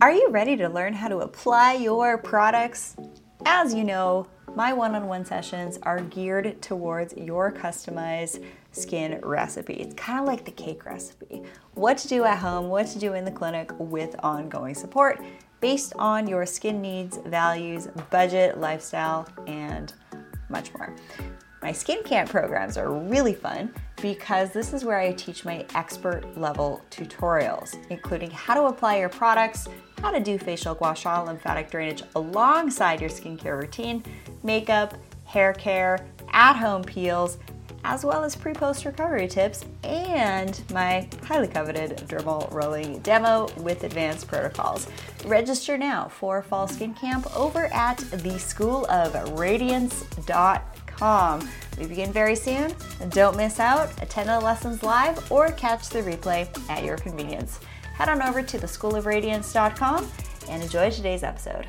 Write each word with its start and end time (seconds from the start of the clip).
Are 0.00 0.12
you 0.12 0.28
ready 0.30 0.56
to 0.58 0.68
learn 0.68 0.92
how 0.92 1.08
to 1.08 1.18
apply 1.18 1.74
your 1.74 2.18
products? 2.18 2.94
As 3.44 3.74
you 3.74 3.82
know, 3.82 4.28
my 4.54 4.72
one 4.72 4.94
on 4.94 5.08
one 5.08 5.24
sessions 5.24 5.76
are 5.82 5.98
geared 6.02 6.62
towards 6.62 7.16
your 7.16 7.50
customized 7.50 8.44
skin 8.70 9.18
recipe. 9.24 9.74
It's 9.74 9.96
kind 9.96 10.20
of 10.20 10.26
like 10.26 10.44
the 10.44 10.52
cake 10.52 10.86
recipe 10.86 11.42
what 11.74 11.98
to 11.98 12.06
do 12.06 12.22
at 12.22 12.38
home, 12.38 12.68
what 12.68 12.86
to 12.86 13.00
do 13.00 13.14
in 13.14 13.24
the 13.24 13.32
clinic 13.32 13.72
with 13.76 14.14
ongoing 14.22 14.76
support 14.76 15.20
based 15.60 15.94
on 15.98 16.28
your 16.28 16.46
skin 16.46 16.80
needs, 16.80 17.18
values, 17.26 17.88
budget, 18.08 18.60
lifestyle, 18.60 19.28
and 19.48 19.94
much 20.48 20.72
more. 20.74 20.94
My 21.60 21.72
skin 21.72 22.04
camp 22.04 22.30
programs 22.30 22.76
are 22.76 22.92
really 22.92 23.34
fun 23.34 23.74
because 24.00 24.52
this 24.52 24.72
is 24.72 24.84
where 24.84 24.98
I 24.98 25.12
teach 25.12 25.44
my 25.44 25.66
expert 25.74 26.38
level 26.38 26.82
tutorials, 26.88 27.76
including 27.90 28.30
how 28.30 28.54
to 28.54 28.66
apply 28.66 28.98
your 28.98 29.08
products, 29.08 29.66
how 30.00 30.10
to 30.10 30.20
do 30.20 30.38
facial 30.38 30.74
gua 30.74 30.94
sha 30.94 31.22
lymphatic 31.22 31.70
drainage 31.70 32.02
alongside 32.16 33.00
your 33.00 33.10
skincare 33.10 33.60
routine, 33.60 34.02
makeup, 34.42 34.94
hair 35.24 35.52
care, 35.52 35.98
at 36.32 36.54
home 36.54 36.82
peels, 36.82 37.38
as 37.84 38.04
well 38.04 38.24
as 38.24 38.34
pre 38.36 38.52
post 38.52 38.84
recovery 38.84 39.28
tips 39.28 39.64
and 39.84 40.60
my 40.72 41.08
highly 41.24 41.48
coveted 41.48 41.96
dermal 42.08 42.52
rolling 42.52 42.98
demo 43.00 43.48
with 43.58 43.84
advanced 43.84 44.26
protocols. 44.26 44.88
Register 45.24 45.78
now 45.78 46.08
for 46.08 46.42
Fall 46.42 46.66
Skin 46.68 46.94
Camp 46.94 47.26
over 47.36 47.66
at 47.66 47.98
theschoolofradiance.com 47.98 50.62
com. 50.98 51.48
We 51.78 51.86
begin 51.86 52.12
very 52.12 52.34
soon. 52.34 52.72
Don't 53.10 53.36
miss 53.36 53.60
out. 53.60 53.90
Attend 54.02 54.28
the 54.28 54.40
lessons 54.40 54.82
live 54.82 55.30
or 55.30 55.52
catch 55.52 55.88
the 55.88 56.00
replay 56.00 56.48
at 56.68 56.84
your 56.84 56.96
convenience. 56.96 57.60
Head 57.98 58.10
on 58.10 58.22
over 58.22 58.44
to 58.44 58.58
theschoolofradiance.com 58.60 60.08
and 60.48 60.62
enjoy 60.62 60.88
today's 60.88 61.24
episode. 61.24 61.66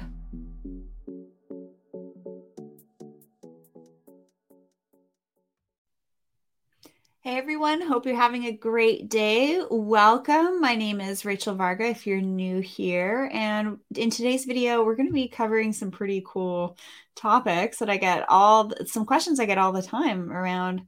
Hey 7.22 7.36
everyone, 7.36 7.82
hope 7.82 8.06
you're 8.06 8.16
having 8.16 8.46
a 8.46 8.52
great 8.52 9.10
day. 9.10 9.64
Welcome. 9.72 10.62
My 10.62 10.76
name 10.76 11.02
is 11.02 11.26
Rachel 11.26 11.56
Varga 11.56 11.86
if 11.86 12.06
you're 12.06 12.22
new 12.22 12.60
here. 12.60 13.28
And 13.34 13.80
in 13.96 14.12
today's 14.12 14.46
video, 14.46 14.86
we're 14.86 14.96
going 14.96 15.10
to 15.10 15.14
be 15.14 15.30
covering 15.30 15.74
some 15.74 15.90
pretty 15.90 16.24
cool 16.24 16.78
topics 17.16 17.80
that 17.80 17.90
I 17.90 17.98
get 17.98 18.30
all 18.30 18.72
some 18.86 19.08
questions 19.08 19.40
I 19.40 19.48
get 19.48 19.58
all 19.58 19.72
the 19.72 19.82
time 19.82 20.32
around 20.32 20.84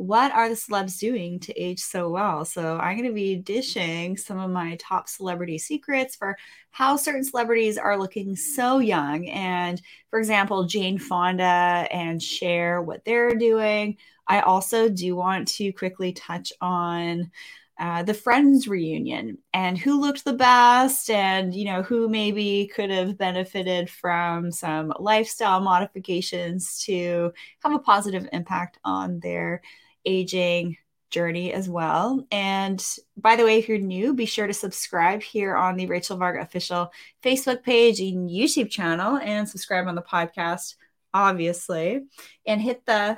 what 0.00 0.32
are 0.32 0.48
the 0.48 0.54
celebs 0.54 0.98
doing 0.98 1.38
to 1.40 1.60
age 1.60 1.80
so 1.80 2.08
well? 2.08 2.44
So 2.44 2.78
I'm 2.78 2.96
going 2.96 3.08
to 3.08 3.14
be 3.14 3.36
dishing 3.36 4.16
some 4.16 4.38
of 4.38 4.50
my 4.50 4.76
top 4.80 5.08
celebrity 5.08 5.58
secrets 5.58 6.16
for 6.16 6.36
how 6.70 6.96
certain 6.96 7.24
celebrities 7.24 7.76
are 7.76 7.98
looking 7.98 8.34
so 8.36 8.78
young. 8.78 9.28
And 9.28 9.80
for 10.08 10.18
example, 10.18 10.64
Jane 10.64 10.98
Fonda 10.98 11.86
and 11.90 12.22
Cher 12.22 12.80
what 12.82 13.04
they're 13.04 13.34
doing 13.34 13.96
I 14.30 14.42
also 14.42 14.88
do 14.88 15.16
want 15.16 15.48
to 15.48 15.72
quickly 15.72 16.12
touch 16.12 16.52
on 16.60 17.32
uh, 17.80 18.04
the 18.04 18.14
Friends 18.14 18.68
reunion 18.68 19.38
and 19.52 19.76
who 19.76 20.00
looked 20.00 20.24
the 20.24 20.34
best, 20.34 21.10
and 21.10 21.52
you 21.52 21.64
know 21.64 21.82
who 21.82 22.08
maybe 22.08 22.70
could 22.72 22.90
have 22.90 23.18
benefited 23.18 23.90
from 23.90 24.52
some 24.52 24.92
lifestyle 25.00 25.60
modifications 25.60 26.80
to 26.84 27.32
have 27.64 27.72
a 27.72 27.80
positive 27.80 28.28
impact 28.32 28.78
on 28.84 29.18
their 29.18 29.62
aging 30.04 30.76
journey 31.10 31.52
as 31.52 31.68
well. 31.68 32.24
And 32.30 32.84
by 33.16 33.36
the 33.36 33.44
way, 33.44 33.58
if 33.58 33.68
you're 33.68 33.78
new, 33.78 34.14
be 34.14 34.26
sure 34.26 34.46
to 34.46 34.54
subscribe 34.54 35.22
here 35.22 35.56
on 35.56 35.76
the 35.76 35.86
Rachel 35.86 36.16
Varga 36.16 36.40
official 36.40 36.92
Facebook 37.22 37.62
page 37.62 38.00
and 38.00 38.30
YouTube 38.30 38.70
channel, 38.70 39.16
and 39.16 39.48
subscribe 39.48 39.86
on 39.86 39.94
the 39.94 40.02
podcast, 40.02 40.76
obviously, 41.12 42.02
and 42.46 42.60
hit 42.60 42.86
the 42.86 43.16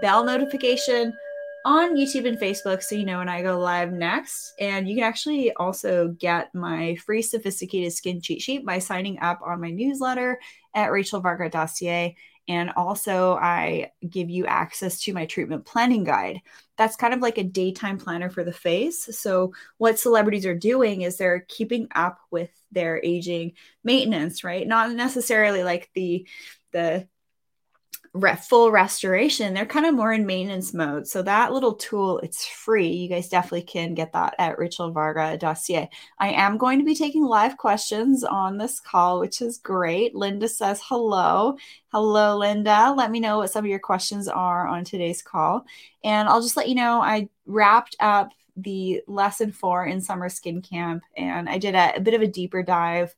bell 0.00 0.24
notification 0.24 1.12
on 1.64 1.96
YouTube 1.96 2.26
and 2.26 2.38
Facebook 2.38 2.82
so 2.82 2.96
you 2.96 3.04
know 3.04 3.18
when 3.18 3.28
I 3.28 3.42
go 3.42 3.58
live 3.58 3.92
next. 3.92 4.52
And 4.58 4.88
you 4.88 4.96
can 4.96 5.04
actually 5.04 5.52
also 5.52 6.08
get 6.08 6.54
my 6.54 6.96
free 6.96 7.22
sophisticated 7.22 7.92
skin 7.92 8.20
cheat 8.20 8.42
sheet 8.42 8.66
by 8.66 8.78
signing 8.78 9.18
up 9.20 9.40
on 9.44 9.60
my 9.60 9.70
newsletter 9.70 10.40
at 10.74 10.90
rachelvarga.ca. 10.90 12.16
And 12.48 12.70
also, 12.76 13.34
I 13.34 13.92
give 14.08 14.28
you 14.28 14.46
access 14.46 15.00
to 15.02 15.12
my 15.12 15.26
treatment 15.26 15.64
planning 15.64 16.04
guide. 16.04 16.40
That's 16.76 16.96
kind 16.96 17.14
of 17.14 17.20
like 17.20 17.38
a 17.38 17.44
daytime 17.44 17.98
planner 17.98 18.30
for 18.30 18.42
the 18.42 18.52
face. 18.52 19.04
So, 19.18 19.52
what 19.78 19.98
celebrities 19.98 20.44
are 20.46 20.54
doing 20.54 21.02
is 21.02 21.16
they're 21.16 21.46
keeping 21.48 21.88
up 21.94 22.18
with 22.30 22.50
their 22.72 23.00
aging 23.04 23.52
maintenance, 23.84 24.42
right? 24.42 24.66
Not 24.66 24.90
necessarily 24.92 25.62
like 25.62 25.90
the 25.94 26.26
the 26.72 27.06
re- 28.14 28.36
full 28.36 28.70
restoration, 28.70 29.54
they're 29.54 29.64
kind 29.64 29.86
of 29.86 29.94
more 29.94 30.12
in 30.12 30.26
maintenance 30.26 30.74
mode. 30.74 31.06
So 31.06 31.22
that 31.22 31.52
little 31.52 31.74
tool, 31.74 32.18
it's 32.18 32.46
free. 32.46 32.88
You 32.88 33.08
guys 33.08 33.28
definitely 33.28 33.62
can 33.62 33.94
get 33.94 34.12
that 34.12 34.34
at 34.38 34.58
rachelvarga.ca. 34.58 35.88
I 36.18 36.28
am 36.28 36.58
going 36.58 36.78
to 36.78 36.84
be 36.84 36.94
taking 36.94 37.24
live 37.24 37.56
questions 37.56 38.22
on 38.22 38.58
this 38.58 38.80
call, 38.80 39.20
which 39.20 39.40
is 39.40 39.58
great. 39.58 40.14
Linda 40.14 40.48
says 40.48 40.80
hello. 40.84 41.56
Hello, 41.88 42.36
Linda. 42.36 42.92
Let 42.96 43.10
me 43.10 43.20
know 43.20 43.38
what 43.38 43.50
some 43.50 43.64
of 43.64 43.70
your 43.70 43.78
questions 43.78 44.28
are 44.28 44.66
on 44.66 44.84
today's 44.84 45.22
call. 45.22 45.64
And 46.04 46.28
I'll 46.28 46.42
just 46.42 46.56
let 46.56 46.68
you 46.68 46.74
know 46.74 47.00
I 47.00 47.28
wrapped 47.46 47.96
up 47.98 48.30
the 48.56 49.02
lesson 49.06 49.52
four 49.52 49.86
in 49.86 50.02
summer 50.02 50.28
skin 50.28 50.60
camp 50.60 51.02
and 51.16 51.48
I 51.48 51.56
did 51.56 51.74
a, 51.74 51.96
a 51.96 52.00
bit 52.00 52.12
of 52.12 52.20
a 52.20 52.26
deeper 52.26 52.62
dive 52.62 53.14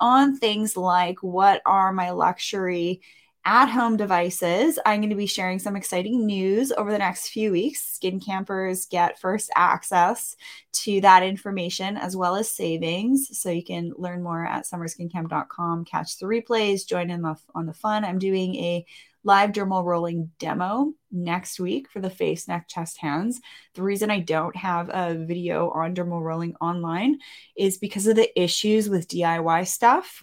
on 0.00 0.36
things 0.36 0.76
like 0.76 1.22
what 1.22 1.60
are 1.66 1.92
my 1.92 2.10
luxury 2.10 3.02
at 3.48 3.70
home 3.70 3.96
devices. 3.96 4.78
I'm 4.84 5.00
going 5.00 5.08
to 5.08 5.16
be 5.16 5.24
sharing 5.24 5.58
some 5.58 5.74
exciting 5.74 6.26
news 6.26 6.70
over 6.70 6.92
the 6.92 6.98
next 6.98 7.30
few 7.30 7.50
weeks. 7.50 7.80
Skin 7.80 8.20
campers 8.20 8.84
get 8.84 9.18
first 9.18 9.48
access 9.56 10.36
to 10.84 11.00
that 11.00 11.22
information 11.22 11.96
as 11.96 12.14
well 12.14 12.36
as 12.36 12.54
savings. 12.54 13.40
So 13.40 13.48
you 13.48 13.64
can 13.64 13.94
learn 13.96 14.22
more 14.22 14.44
at 14.44 14.66
summerskincamp.com, 14.66 15.86
catch 15.86 16.18
the 16.18 16.26
replays, 16.26 16.86
join 16.86 17.08
in 17.08 17.22
the, 17.22 17.36
on 17.54 17.64
the 17.64 17.72
fun. 17.72 18.04
I'm 18.04 18.18
doing 18.18 18.54
a 18.56 18.84
live 19.24 19.52
dermal 19.52 19.82
rolling 19.82 20.30
demo 20.38 20.92
next 21.10 21.58
week 21.58 21.90
for 21.90 22.00
the 22.00 22.10
face, 22.10 22.48
neck, 22.48 22.68
chest, 22.68 22.98
hands. 22.98 23.40
The 23.72 23.82
reason 23.82 24.10
I 24.10 24.20
don't 24.20 24.56
have 24.56 24.90
a 24.90 25.14
video 25.14 25.70
on 25.70 25.94
dermal 25.94 26.20
rolling 26.20 26.54
online 26.60 27.18
is 27.56 27.78
because 27.78 28.06
of 28.06 28.16
the 28.16 28.30
issues 28.38 28.90
with 28.90 29.08
DIY 29.08 29.66
stuff 29.66 30.22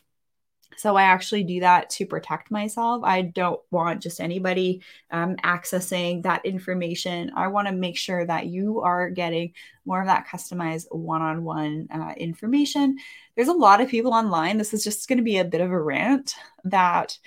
so 0.78 0.96
I 0.96 1.04
actually 1.04 1.44
do 1.44 1.60
that 1.62 1.90
to 1.92 2.06
protect 2.06 2.52
myself. 2.52 3.04
I 3.04 3.22
don't 3.22 3.60
want 3.72 4.02
just 4.02 4.20
anybody 4.20 4.82
um, 5.12 5.36
accessing 5.38 6.24
that 6.24 6.46
information. 6.46 7.32
I 7.36 7.48
want 7.48 7.68
to 7.68 7.74
make 7.74 7.98
sure 7.98 8.26
that 8.26 8.48
you 8.48 8.82
are 8.82 9.10
getting 9.10 9.54
more 9.86 10.02
of 10.02 10.08
that 10.08 10.28
customized 10.28 10.88
one 10.92 11.22
on 11.22 11.44
one 11.44 11.88
information. 12.18 12.98
There's 13.36 13.48
a 13.48 13.54
lot 13.54 13.82
of 13.82 13.90
people 13.90 14.14
online. 14.14 14.58
This 14.58 14.74
is 14.74 14.84
just 14.84 15.08
going 15.08 15.18
to 15.18 15.24
be 15.24 15.38
a 15.38 15.46
bit 15.46 15.62
of 15.62 15.72
a 15.72 15.82
rant 15.82 16.36
that 16.66 17.18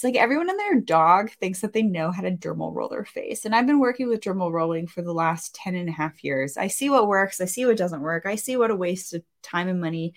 it's 0.00 0.04
like 0.04 0.16
everyone 0.16 0.48
and 0.48 0.58
their 0.58 0.80
dog 0.80 1.30
thinks 1.32 1.60
that 1.60 1.74
they 1.74 1.82
know 1.82 2.10
how 2.10 2.22
to 2.22 2.30
dermal 2.30 2.74
roll 2.74 2.88
their 2.88 3.04
face. 3.04 3.44
And 3.44 3.54
I've 3.54 3.66
been 3.66 3.80
working 3.80 4.08
with 4.08 4.22
dermal 4.22 4.50
rolling 4.50 4.86
for 4.86 5.02
the 5.02 5.12
last 5.12 5.54
10 5.56 5.74
and 5.74 5.90
a 5.90 5.92
half 5.92 6.24
years. 6.24 6.56
I 6.56 6.68
see 6.68 6.88
what 6.88 7.06
works, 7.06 7.38
I 7.38 7.44
see 7.44 7.66
what 7.66 7.76
doesn't 7.76 8.00
work, 8.00 8.24
I 8.24 8.36
see 8.36 8.56
what 8.56 8.70
a 8.70 8.76
waste 8.76 9.12
of 9.12 9.22
time 9.42 9.68
and 9.68 9.78
money 9.78 10.14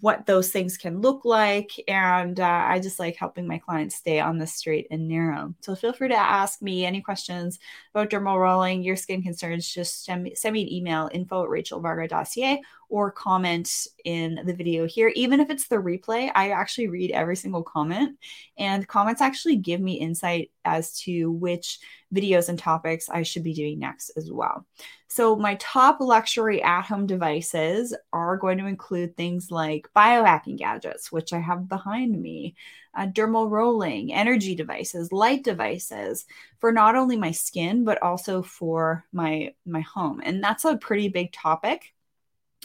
what 0.00 0.26
those 0.26 0.50
things 0.50 0.76
can 0.76 1.00
look 1.00 1.24
like. 1.24 1.70
And 1.88 2.40
uh, 2.40 2.64
I 2.66 2.80
just 2.80 2.98
like 2.98 3.16
helping 3.16 3.46
my 3.46 3.58
clients 3.58 3.96
stay 3.96 4.20
on 4.20 4.38
the 4.38 4.46
straight 4.46 4.86
and 4.90 5.08
narrow. 5.08 5.54
So 5.60 5.74
feel 5.74 5.92
free 5.92 6.08
to 6.08 6.16
ask 6.16 6.62
me 6.62 6.84
any 6.84 7.00
questions 7.00 7.58
about 7.94 8.10
dermal 8.10 8.38
rolling, 8.38 8.82
your 8.82 8.96
skin 8.96 9.22
concerns. 9.22 9.68
Just 9.68 10.04
send 10.04 10.22
me, 10.24 10.34
send 10.34 10.52
me 10.52 10.62
an 10.62 10.72
email 10.72 11.10
info 11.12 11.44
at 11.44 11.50
rachelvarga.ca 11.50 12.60
or 12.88 13.10
comment 13.10 13.86
in 14.04 14.40
the 14.44 14.54
video 14.54 14.86
here. 14.86 15.12
Even 15.14 15.40
if 15.40 15.50
it's 15.50 15.68
the 15.68 15.76
replay, 15.76 16.30
I 16.34 16.50
actually 16.50 16.88
read 16.88 17.10
every 17.10 17.36
single 17.36 17.62
comment, 17.62 18.18
and 18.56 18.88
comments 18.88 19.20
actually 19.20 19.56
give 19.56 19.80
me 19.80 19.94
insight 19.94 20.50
as 20.64 20.98
to 21.00 21.30
which 21.30 21.78
videos 22.14 22.48
and 22.48 22.58
topics 22.58 23.08
I 23.08 23.22
should 23.22 23.44
be 23.44 23.54
doing 23.54 23.78
next 23.78 24.10
as 24.16 24.30
well. 24.32 24.66
So, 25.08 25.36
my 25.36 25.56
top 25.56 26.00
luxury 26.00 26.62
at 26.62 26.82
home 26.82 27.06
devices 27.06 27.94
are 28.12 28.36
going 28.36 28.58
to 28.58 28.66
include 28.66 29.16
things 29.16 29.50
like 29.50 29.88
biohacking 29.96 30.56
gadgets, 30.56 31.10
which 31.12 31.32
I 31.32 31.38
have 31.38 31.68
behind 31.68 32.20
me, 32.20 32.56
uh, 32.96 33.06
dermal 33.06 33.50
rolling, 33.50 34.12
energy 34.12 34.54
devices, 34.54 35.12
light 35.12 35.44
devices 35.44 36.26
for 36.58 36.72
not 36.72 36.96
only 36.96 37.16
my 37.16 37.30
skin, 37.30 37.84
but 37.84 38.02
also 38.02 38.42
for 38.42 39.04
my, 39.12 39.54
my 39.66 39.80
home. 39.80 40.20
And 40.22 40.42
that's 40.42 40.64
a 40.64 40.76
pretty 40.76 41.08
big 41.08 41.32
topic 41.32 41.94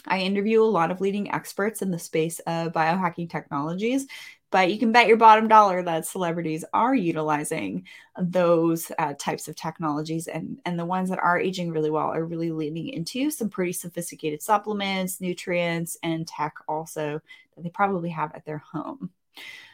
I 0.06 0.18
interview 0.20 0.62
a 0.62 0.64
lot 0.64 0.90
of 0.90 1.00
leading 1.00 1.32
experts 1.32 1.82
in 1.82 1.90
the 1.90 1.98
space 1.98 2.38
of 2.40 2.72
biohacking 2.72 3.30
technologies. 3.30 4.06
but 4.50 4.70
you 4.70 4.78
can 4.78 4.92
bet 4.92 5.08
your 5.08 5.16
bottom 5.16 5.48
dollar 5.48 5.82
that 5.82 6.06
celebrities 6.06 6.64
are 6.72 6.94
utilizing 6.94 7.84
those 8.20 8.92
uh, 8.98 9.14
types 9.18 9.48
of 9.48 9.56
technologies 9.56 10.28
and 10.28 10.60
and 10.64 10.78
the 10.78 10.84
ones 10.84 11.08
that 11.10 11.18
are 11.18 11.38
aging 11.38 11.70
really 11.72 11.90
well 11.90 12.08
are 12.08 12.24
really 12.24 12.52
leaning 12.52 12.88
into 12.88 13.30
some 13.30 13.48
pretty 13.50 13.72
sophisticated 13.72 14.40
supplements 14.42 15.20
nutrients 15.20 15.96
and 16.02 16.28
tech 16.28 16.54
also 16.68 17.20
that 17.56 17.62
they 17.62 17.70
probably 17.70 18.10
have 18.10 18.32
at 18.34 18.44
their 18.44 18.58
home 18.58 19.10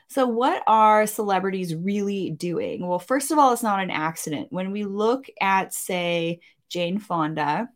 so, 0.08 0.26
what 0.26 0.64
are 0.66 1.06
celebrities 1.06 1.72
really 1.72 2.30
doing? 2.30 2.84
Well, 2.84 2.98
first 2.98 3.30
of 3.30 3.38
all, 3.38 3.52
it's 3.52 3.62
not 3.62 3.78
an 3.78 3.92
accident. 3.92 4.48
When 4.50 4.72
we 4.72 4.82
look 4.84 5.26
at, 5.40 5.72
say, 5.72 6.40
Jane 6.68 6.98
Fonda, 6.98 7.68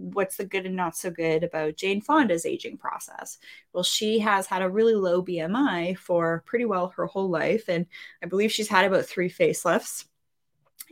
what's 0.00 0.36
the 0.36 0.44
good 0.44 0.66
and 0.66 0.76
not 0.76 0.96
so 0.96 1.10
good 1.10 1.44
about 1.44 1.76
Jane 1.76 2.00
Fonda's 2.00 2.46
aging 2.46 2.78
process? 2.78 3.38
Well, 3.72 3.84
she 3.84 4.18
has 4.20 4.46
had 4.46 4.62
a 4.62 4.68
really 4.68 4.94
low 4.94 5.22
BMI 5.22 5.96
for 5.98 6.42
pretty 6.46 6.64
well 6.64 6.88
her 6.96 7.06
whole 7.06 7.28
life. 7.28 7.68
And 7.68 7.86
I 8.22 8.26
believe 8.26 8.52
she's 8.52 8.68
had 8.68 8.84
about 8.84 9.06
three 9.06 9.30
facelifts. 9.30 10.06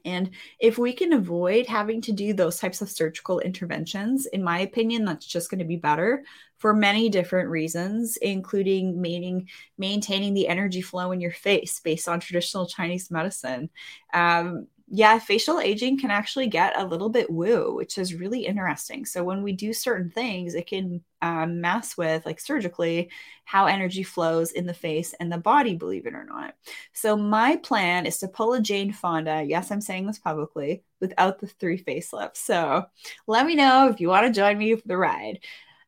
And 0.04 0.30
if 0.60 0.78
we 0.78 0.92
can 0.92 1.12
avoid 1.12 1.66
having 1.66 2.00
to 2.02 2.12
do 2.12 2.32
those 2.32 2.58
types 2.58 2.80
of 2.80 2.90
surgical 2.90 3.40
interventions, 3.40 4.26
in 4.26 4.42
my 4.42 4.60
opinion, 4.60 5.04
that's 5.04 5.26
just 5.26 5.50
going 5.50 5.58
to 5.58 5.64
be 5.64 5.76
better 5.76 6.22
for 6.56 6.72
many 6.72 7.08
different 7.08 7.48
reasons, 7.48 8.16
including 8.18 9.00
maintaining, 9.00 9.48
maintaining 9.76 10.34
the 10.34 10.48
energy 10.48 10.82
flow 10.82 11.12
in 11.12 11.20
your 11.20 11.32
face 11.32 11.80
based 11.80 12.08
on 12.08 12.20
traditional 12.20 12.66
Chinese 12.66 13.10
medicine. 13.10 13.70
Um, 14.14 14.66
yeah, 14.90 15.18
facial 15.18 15.60
aging 15.60 15.98
can 15.98 16.10
actually 16.10 16.46
get 16.46 16.78
a 16.78 16.84
little 16.84 17.10
bit 17.10 17.30
woo, 17.30 17.74
which 17.74 17.98
is 17.98 18.14
really 18.14 18.46
interesting. 18.46 19.04
So 19.04 19.22
when 19.22 19.42
we 19.42 19.52
do 19.52 19.72
certain 19.74 20.10
things, 20.10 20.54
it 20.54 20.66
can 20.66 21.02
um, 21.20 21.60
mess 21.60 21.96
with, 21.96 22.24
like 22.24 22.40
surgically, 22.40 23.10
how 23.44 23.66
energy 23.66 24.02
flows 24.02 24.52
in 24.52 24.66
the 24.66 24.72
face 24.72 25.14
and 25.20 25.30
the 25.30 25.36
body, 25.38 25.74
believe 25.74 26.06
it 26.06 26.14
or 26.14 26.24
not. 26.24 26.54
So 26.94 27.16
my 27.16 27.56
plan 27.56 28.06
is 28.06 28.18
to 28.18 28.28
pull 28.28 28.54
a 28.54 28.60
Jane 28.60 28.92
Fonda. 28.92 29.42
Yes, 29.46 29.70
I'm 29.70 29.82
saying 29.82 30.06
this 30.06 30.18
publicly 30.18 30.82
without 31.00 31.38
the 31.38 31.48
three 31.48 31.82
facelifts. 31.82 32.38
So 32.38 32.86
let 33.26 33.44
me 33.44 33.56
know 33.56 33.88
if 33.88 34.00
you 34.00 34.08
want 34.08 34.26
to 34.26 34.32
join 34.32 34.56
me 34.56 34.74
for 34.74 34.88
the 34.88 34.96
ride. 34.96 35.40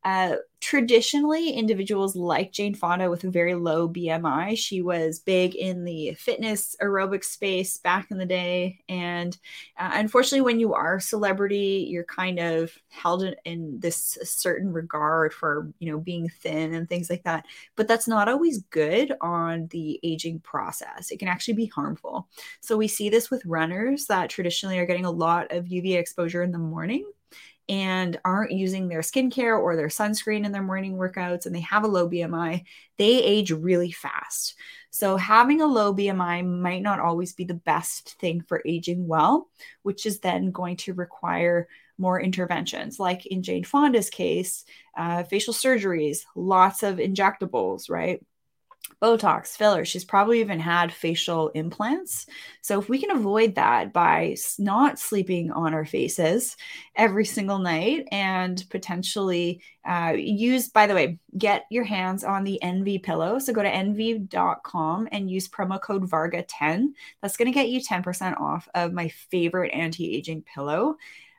Uh, 0.02 0.36
traditionally, 0.60 1.50
individuals 1.50 2.16
like 2.16 2.52
Jane 2.52 2.74
Fonda 2.74 3.10
with 3.10 3.24
a 3.24 3.30
very 3.30 3.54
low 3.54 3.88
BMI, 3.88 4.56
she 4.56 4.80
was 4.80 5.18
big 5.18 5.54
in 5.54 5.84
the 5.84 6.14
fitness 6.14 6.74
aerobic 6.82 7.22
space 7.22 7.76
back 7.78 8.10
in 8.10 8.16
the 8.16 8.26
day. 8.26 8.78
And 8.88 9.36
uh, 9.78 9.90
unfortunately, 9.92 10.40
when 10.40 10.58
you 10.58 10.72
are 10.72 10.96
a 10.96 11.00
celebrity, 11.00 11.86
you're 11.90 12.04
kind 12.04 12.38
of 12.38 12.72
held 12.88 13.22
in, 13.22 13.34
in 13.44 13.78
this 13.80 14.18
certain 14.22 14.72
regard 14.72 15.34
for, 15.34 15.70
you 15.80 15.90
know, 15.90 15.98
being 15.98 16.28
thin 16.28 16.72
and 16.72 16.88
things 16.88 17.10
like 17.10 17.24
that. 17.24 17.44
But 17.76 17.86
that's 17.86 18.08
not 18.08 18.28
always 18.28 18.62
good 18.70 19.12
on 19.20 19.66
the 19.70 20.00
aging 20.02 20.40
process. 20.40 21.10
It 21.10 21.18
can 21.18 21.28
actually 21.28 21.54
be 21.54 21.66
harmful. 21.66 22.28
So 22.60 22.76
we 22.76 22.88
see 22.88 23.10
this 23.10 23.30
with 23.30 23.44
runners 23.44 24.06
that 24.06 24.30
traditionally 24.30 24.78
are 24.78 24.86
getting 24.86 25.04
a 25.04 25.10
lot 25.10 25.52
of 25.52 25.66
UV 25.66 25.96
exposure 25.96 26.42
in 26.42 26.52
the 26.52 26.58
morning 26.58 27.04
and 27.68 28.18
aren't 28.24 28.52
using 28.52 28.88
their 28.88 29.00
skincare 29.00 29.58
or 29.58 29.76
their 29.76 29.88
sunscreen 29.88 30.44
in 30.44 30.52
their 30.52 30.62
morning 30.62 30.96
workouts 30.96 31.46
and 31.46 31.54
they 31.54 31.60
have 31.60 31.84
a 31.84 31.88
low 31.88 32.08
BMI, 32.08 32.64
they 32.98 33.22
age 33.22 33.50
really 33.50 33.92
fast. 33.92 34.54
So, 34.90 35.16
having 35.16 35.60
a 35.60 35.66
low 35.66 35.94
BMI 35.94 36.44
might 36.44 36.82
not 36.82 36.98
always 36.98 37.32
be 37.32 37.44
the 37.44 37.54
best 37.54 38.18
thing 38.18 38.42
for 38.42 38.60
aging 38.66 39.06
well, 39.06 39.48
which 39.82 40.04
is 40.04 40.18
then 40.18 40.50
going 40.50 40.76
to 40.78 40.94
require 40.94 41.68
more 41.96 42.20
interventions. 42.20 42.98
Like 42.98 43.26
in 43.26 43.42
Jane 43.42 43.62
Fonda's 43.62 44.10
case, 44.10 44.64
uh, 44.96 45.22
facial 45.24 45.54
surgeries, 45.54 46.24
lots 46.34 46.82
of 46.82 46.96
injectables, 46.96 47.88
right? 47.88 48.20
Botox, 49.00 49.56
filler. 49.56 49.84
She's 49.84 50.04
probably 50.04 50.40
even 50.40 50.60
had 50.60 50.92
facial 50.92 51.48
implants. 51.50 52.26
So, 52.62 52.78
if 52.78 52.88
we 52.88 53.00
can 53.00 53.10
avoid 53.10 53.54
that 53.54 53.92
by 53.92 54.36
not 54.58 54.98
sleeping 54.98 55.50
on 55.52 55.74
our 55.74 55.84
faces 55.84 56.56
every 56.96 57.24
single 57.24 57.58
night 57.58 58.06
and 58.12 58.62
potentially 58.70 59.62
uh, 59.84 60.14
use, 60.16 60.68
by 60.68 60.86
the 60.86 60.94
way, 60.94 61.18
get 61.36 61.66
your 61.70 61.84
hands 61.84 62.24
on 62.24 62.44
the 62.44 62.62
Envy 62.62 62.98
pillow. 62.98 63.38
So, 63.38 63.52
go 63.52 63.62
to 63.62 63.68
envy.com 63.68 65.08
and 65.12 65.30
use 65.30 65.48
promo 65.48 65.80
code 65.80 66.08
VARGA10. 66.08 66.88
That's 67.22 67.36
going 67.36 67.46
to 67.46 67.54
get 67.54 67.68
you 67.68 67.80
10% 67.80 68.40
off 68.40 68.68
of 68.74 68.92
my 68.92 69.08
favorite 69.08 69.72
anti 69.72 70.16
aging 70.16 70.42
pillow. 70.42 70.96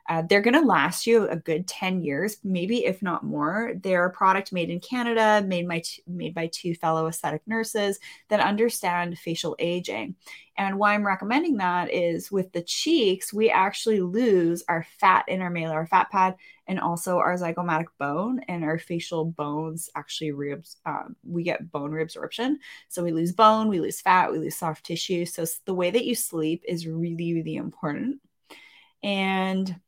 Uh, 0.08 0.22
they're 0.28 0.40
going 0.40 0.54
to 0.54 0.66
last 0.66 1.06
you 1.06 1.28
a 1.28 1.36
good 1.36 1.66
10 1.66 2.02
years, 2.02 2.38
maybe 2.42 2.84
if 2.84 3.02
not 3.02 3.24
more. 3.24 3.72
They're 3.80 4.06
a 4.06 4.10
product 4.10 4.52
made 4.52 4.70
in 4.70 4.80
Canada, 4.80 5.44
made 5.46 5.68
by, 5.68 5.80
t- 5.80 6.02
made 6.06 6.34
by 6.34 6.48
two 6.48 6.74
fellow 6.74 7.06
aesthetic 7.06 7.42
nurses 7.46 7.98
that 8.28 8.40
understand 8.40 9.18
facial 9.18 9.54
aging. 9.58 10.16
And 10.56 10.78
why 10.78 10.94
I'm 10.94 11.06
recommending 11.06 11.56
that 11.58 11.92
is 11.92 12.30
with 12.30 12.52
the 12.52 12.62
cheeks, 12.62 13.32
we 13.32 13.50
actually 13.50 14.00
lose 14.00 14.62
our 14.68 14.86
fat 14.98 15.24
in 15.28 15.40
our 15.40 15.50
malar 15.50 15.88
fat 15.88 16.10
pad 16.10 16.36
and 16.66 16.78
also 16.78 17.18
our 17.18 17.34
zygomatic 17.36 17.86
bone 17.98 18.40
and 18.48 18.64
our 18.64 18.78
facial 18.78 19.24
bones 19.24 19.88
actually 19.94 20.32
reabs- 20.32 20.76
um, 20.84 21.16
we 21.24 21.42
get 21.42 21.70
bone 21.70 21.90
reabsorption. 21.90 22.56
So 22.88 23.02
we 23.02 23.12
lose 23.12 23.32
bone, 23.32 23.68
we 23.68 23.80
lose 23.80 24.00
fat, 24.00 24.30
we 24.30 24.38
lose 24.38 24.56
soft 24.56 24.84
tissue. 24.84 25.24
So 25.24 25.44
the 25.64 25.74
way 25.74 25.90
that 25.90 26.04
you 26.04 26.14
sleep 26.14 26.64
is 26.68 26.86
really, 26.86 27.34
really 27.34 27.56
important. 27.56 28.20
And 29.02 29.80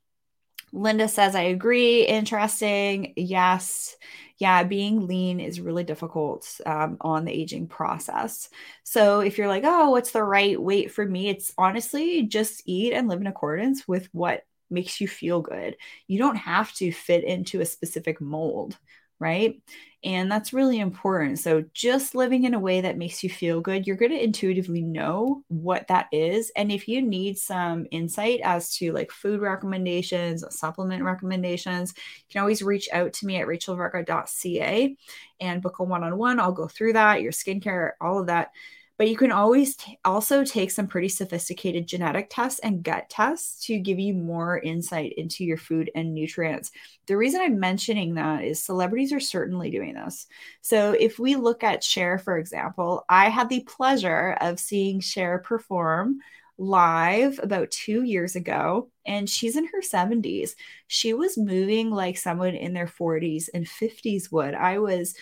Linda 0.75 1.07
says, 1.09 1.35
I 1.37 1.43
agree. 1.43 2.05
Interesting. 2.05 3.13
Yes. 3.17 3.97
Yeah, 4.39 4.65
being 4.65 5.07
lean 5.07 5.39
is 5.39 5.61
really 5.61 5.85
difficult 5.85 6.61
um, 6.67 6.97
on 7.01 7.25
the 7.25 7.33
aging 7.33 7.69
process. 7.69 8.49
So 8.83 9.21
if 9.21 9.39
you're 9.39 9.47
like, 9.49 9.63
oh, 9.65 9.91
what's 9.91 10.11
the 10.11 10.25
right 10.25 10.61
weight 10.61 10.91
for 10.91 11.07
me? 11.07 11.29
It's 11.29 11.55
honestly 11.57 12.23
just 12.23 12.63
eat 12.67 12.93
and 12.93 13.09
live 13.09 13.21
in 13.21 13.29
accordance 13.29 13.87
with 13.87 14.09
what 14.13 14.43
makes 14.71 15.01
you 15.01 15.07
feel 15.07 15.41
good. 15.41 15.77
You 16.09 16.19
don't 16.19 16.35
have 16.37 16.73
to 16.75 16.91
fit 16.91 17.23
into 17.23 17.61
a 17.61 17.67
specific 17.67 18.21
mold, 18.21 18.77
right? 19.25 19.59
And 20.05 20.31
that's 20.31 20.53
really 20.53 20.81
important. 20.81 21.39
So, 21.39 21.65
just 21.73 22.15
living 22.15 22.45
in 22.45 22.53
a 22.53 22.61
way 22.61 22.83
that 22.83 22.99
makes 22.99 23.25
you 23.25 23.31
feel 23.31 23.63
good, 23.63 23.87
you're 23.87 23.97
going 23.97 24.11
to 24.11 24.23
intuitively 24.23 24.83
know 24.83 25.43
what 25.49 25.89
that 25.89 26.09
is. 26.13 26.53
And 26.57 26.71
if 26.71 26.87
you 26.89 27.01
need 27.01 27.39
some 27.39 27.87
insight 27.91 28.41
as 28.45 28.77
to 28.77 28.93
like 28.93 29.11
food 29.11 29.41
recommendations, 29.41 30.45
supplement 30.55 31.03
recommendations, 31.05 31.95
you 31.97 32.25
can 32.31 32.43
always 32.43 32.63
reach 32.63 32.87
out 32.93 33.15
to 33.15 33.27
me 33.27 33.37
at 33.37 33.47
rachelvarga.ca 33.47 34.95
and 35.41 35.63
book 35.63 35.79
a 35.79 35.85
one 35.85 36.05
on 36.05 36.19
one. 36.19 36.39
I'll 36.39 36.53
go 36.53 36.69
through 36.69 36.93
that, 36.93 37.23
your 37.23 37.33
skincare, 37.33 37.93
all 37.99 38.21
of 38.21 38.27
that 38.27 38.51
but 38.97 39.09
you 39.09 39.17
can 39.17 39.33
always 39.33 39.77
t- 39.77 39.99
also 40.05 40.45
take 40.45 40.71
some 40.71 40.87
pretty 40.87 41.09
sophisticated 41.09 41.87
genetic 41.87 42.29
tests 42.31 42.61
and 42.61 42.83
gut 42.83 43.09
tests 43.09 43.67
to 43.67 43.79
give 43.79 43.99
you 43.99 44.15
more 44.15 44.59
insight 44.59 45.13
into 45.17 45.45
your 45.45 45.57
food 45.57 45.91
and 45.95 46.15
nutrients. 46.15 46.71
The 47.07 47.17
reason 47.17 47.41
I'm 47.41 47.59
mentioning 47.59 48.15
that 48.15 48.45
is 48.45 48.63
celebrities 48.63 49.13
are 49.13 49.21
certainly 49.21 49.71
doing 49.71 49.95
this. 49.95 50.27
So 50.61 50.93
if 50.93 51.19
we 51.19 51.35
look 51.37 51.65
at 51.65 51.83
Cher, 51.83 52.19
for 52.19 52.39
example, 52.39 53.05
I 53.09 53.31
had 53.31 53.49
the 53.49 53.61
pleasure 53.61 54.37
of 54.41 54.61
seeing 54.61 55.01
Cher 55.01 55.39
perform 55.39 56.19
live 56.57 57.41
about 57.43 57.71
two 57.71 58.03
years 58.05 58.37
ago, 58.37 58.89
and 59.05 59.29
she's 59.29 59.57
in 59.57 59.67
her 59.67 59.83
70s. 59.83 60.55
She 60.87 61.15
was 61.15 61.37
moving 61.37 61.91
like 61.91 62.17
someone 62.17 62.55
in 62.55 62.73
their 62.73 62.87
40s 62.87 63.49
and 63.53 63.67
50s 63.67 64.31
would. 64.31 64.55
I 64.55 64.79
was 64.79 65.17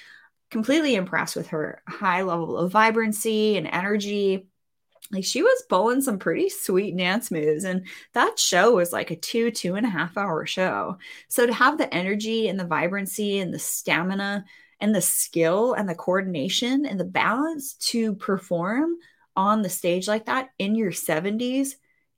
completely 0.53 0.95
impressed 0.95 1.35
with 1.35 1.49
her 1.49 1.83
high 1.89 2.23
level 2.23 2.57
of 2.59 2.71
vibrancy 2.71 3.57
and 3.57 3.67
energy. 3.67 4.47
Like 5.11 5.25
she 5.25 5.43
was 5.43 5.65
pulling 5.69 6.03
some 6.03 6.19
pretty 6.19 6.49
sweet 6.49 6.97
dance 6.97 7.31
moves, 7.31 7.65
and 7.65 7.87
that 8.13 8.39
show 8.39 8.77
was 8.77 8.93
like 8.93 9.11
a 9.11 9.17
two, 9.17 9.51
two 9.51 9.75
and 9.75 9.85
a 9.85 9.91
half 9.91 10.17
hour 10.17 10.47
show. 10.47 10.99
So 11.29 11.47
to 11.47 11.53
have 11.53 11.79
the 11.79 11.93
energy 11.93 12.49
and 12.49 12.61
the 12.61 12.67
vibrancy 12.67 13.39
and 13.39 13.53
the 13.53 13.59
stamina 13.59 14.45
and 14.79 14.95
the 14.95 15.01
skill 15.01 15.73
and 15.73 15.89
the 15.89 15.95
coordination 15.95 16.87
and 16.87 17.01
the 17.01 17.05
balance 17.05 17.75
to 17.75 18.15
perform 18.15 18.97
on 19.35 19.63
the 19.63 19.69
stage 19.69 20.07
like 20.07 20.27
that 20.27 20.51
in 20.59 20.75
your 20.75 20.93
70s, 20.93 21.71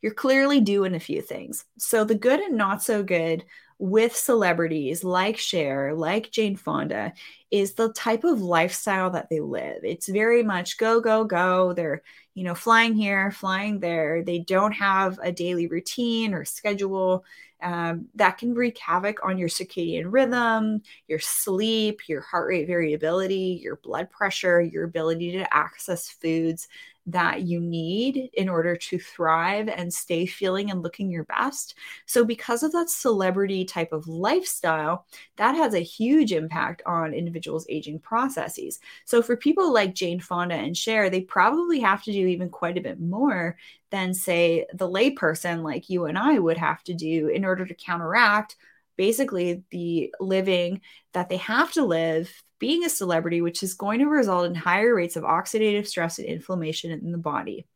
you're 0.02 0.14
clearly 0.14 0.60
doing 0.60 0.94
a 0.94 1.00
few 1.00 1.22
things. 1.22 1.64
So 1.78 2.04
the 2.04 2.14
good 2.14 2.40
and 2.40 2.56
not 2.56 2.82
so 2.82 3.02
good 3.02 3.44
with 3.78 4.16
celebrities 4.16 5.04
like 5.04 5.36
Cher, 5.38 5.94
like 5.94 6.30
Jane 6.30 6.56
Fonda, 6.56 7.12
is 7.50 7.74
the 7.74 7.92
type 7.92 8.24
of 8.24 8.40
lifestyle 8.40 9.10
that 9.10 9.28
they 9.30 9.40
live. 9.40 9.84
It's 9.84 10.08
very 10.08 10.42
much 10.42 10.78
go, 10.78 11.00
go, 11.00 11.24
go. 11.24 11.72
They're, 11.72 12.02
you 12.34 12.44
know, 12.44 12.54
flying 12.54 12.94
here, 12.94 13.30
flying 13.30 13.80
there. 13.80 14.22
They 14.22 14.40
don't 14.40 14.72
have 14.72 15.18
a 15.22 15.32
daily 15.32 15.66
routine 15.66 16.34
or 16.34 16.44
schedule. 16.44 17.24
Um, 17.62 18.08
that 18.16 18.36
can 18.36 18.54
wreak 18.54 18.76
havoc 18.78 19.24
on 19.24 19.38
your 19.38 19.48
circadian 19.48 20.12
rhythm, 20.12 20.82
your 21.08 21.18
sleep, 21.18 22.08
your 22.08 22.20
heart 22.20 22.48
rate 22.48 22.66
variability, 22.66 23.60
your 23.62 23.76
blood 23.76 24.10
pressure, 24.10 24.60
your 24.60 24.84
ability 24.84 25.32
to 25.32 25.54
access 25.54 26.10
foods 26.10 26.68
that 27.06 27.42
you 27.42 27.60
need 27.60 28.30
in 28.32 28.48
order 28.48 28.76
to 28.76 28.98
thrive 28.98 29.68
and 29.68 29.92
stay 29.92 30.24
feeling 30.26 30.70
and 30.70 30.82
looking 30.82 31.10
your 31.10 31.24
best. 31.24 31.74
So, 32.06 32.24
because 32.24 32.62
of 32.62 32.72
that 32.72 32.88
celebrity 32.88 33.64
type 33.64 33.92
of 33.92 34.08
lifestyle, 34.08 35.06
that 35.36 35.54
has 35.54 35.74
a 35.74 35.80
huge 35.80 36.32
impact 36.32 36.82
on 36.86 37.14
individuals 37.14 37.66
aging 37.68 37.98
processes. 38.00 38.80
So 39.04 39.22
for 39.22 39.36
people 39.36 39.72
like 39.72 39.94
Jane 39.94 40.20
Fonda 40.20 40.54
and 40.54 40.76
Cher, 40.76 41.10
they 41.10 41.20
probably 41.20 41.80
have 41.80 42.02
to 42.04 42.12
do 42.12 42.26
even 42.26 42.48
quite 42.48 42.78
a 42.78 42.82
bit 42.82 43.00
more 43.00 43.56
than, 43.90 44.14
say, 44.14 44.66
the 44.72 44.88
layperson 44.88 45.62
like 45.62 45.90
you 45.90 46.06
and 46.06 46.18
I 46.18 46.38
would 46.38 46.56
have 46.58 46.82
to 46.84 46.94
do 46.94 47.28
in 47.28 47.44
order 47.44 47.66
to 47.66 47.74
counteract 47.74 48.56
basically 48.96 49.62
the 49.70 50.14
living 50.20 50.80
that 51.12 51.28
they 51.28 51.36
have 51.38 51.72
to 51.72 51.84
live 51.84 52.42
being 52.64 52.82
a 52.82 52.88
celebrity, 52.88 53.42
which 53.42 53.62
is 53.62 53.74
going 53.74 53.98
to 53.98 54.06
result 54.06 54.46
in 54.46 54.54
higher 54.54 54.94
rates 54.94 55.16
of 55.16 55.22
oxidative 55.22 55.86
stress 55.86 56.18
and 56.18 56.26
inflammation 56.26 56.90
in 56.90 57.12
the 57.12 57.18
body. 57.18 57.66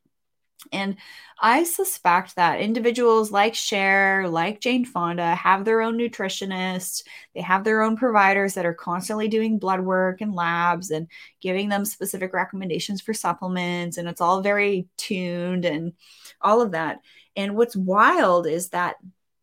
And 0.72 0.96
I 1.38 1.64
suspect 1.64 2.36
that 2.36 2.62
individuals 2.62 3.30
like 3.30 3.54
Cher, 3.54 4.26
like 4.30 4.62
Jane 4.62 4.86
Fonda, 4.86 5.34
have 5.34 5.66
their 5.66 5.82
own 5.82 5.98
nutritionists. 5.98 7.02
They 7.34 7.42
have 7.42 7.64
their 7.64 7.82
own 7.82 7.98
providers 7.98 8.54
that 8.54 8.64
are 8.64 8.72
constantly 8.72 9.28
doing 9.28 9.58
blood 9.58 9.80
work 9.80 10.22
and 10.22 10.34
labs 10.34 10.90
and 10.90 11.06
giving 11.42 11.68
them 11.68 11.84
specific 11.84 12.32
recommendations 12.32 13.02
for 13.02 13.12
supplements. 13.12 13.98
And 13.98 14.08
it's 14.08 14.22
all 14.22 14.40
very 14.40 14.88
tuned 14.96 15.66
and 15.66 15.92
all 16.40 16.62
of 16.62 16.70
that. 16.70 17.00
And 17.36 17.56
what's 17.56 17.76
wild 17.76 18.46
is 18.46 18.70
that 18.70 18.96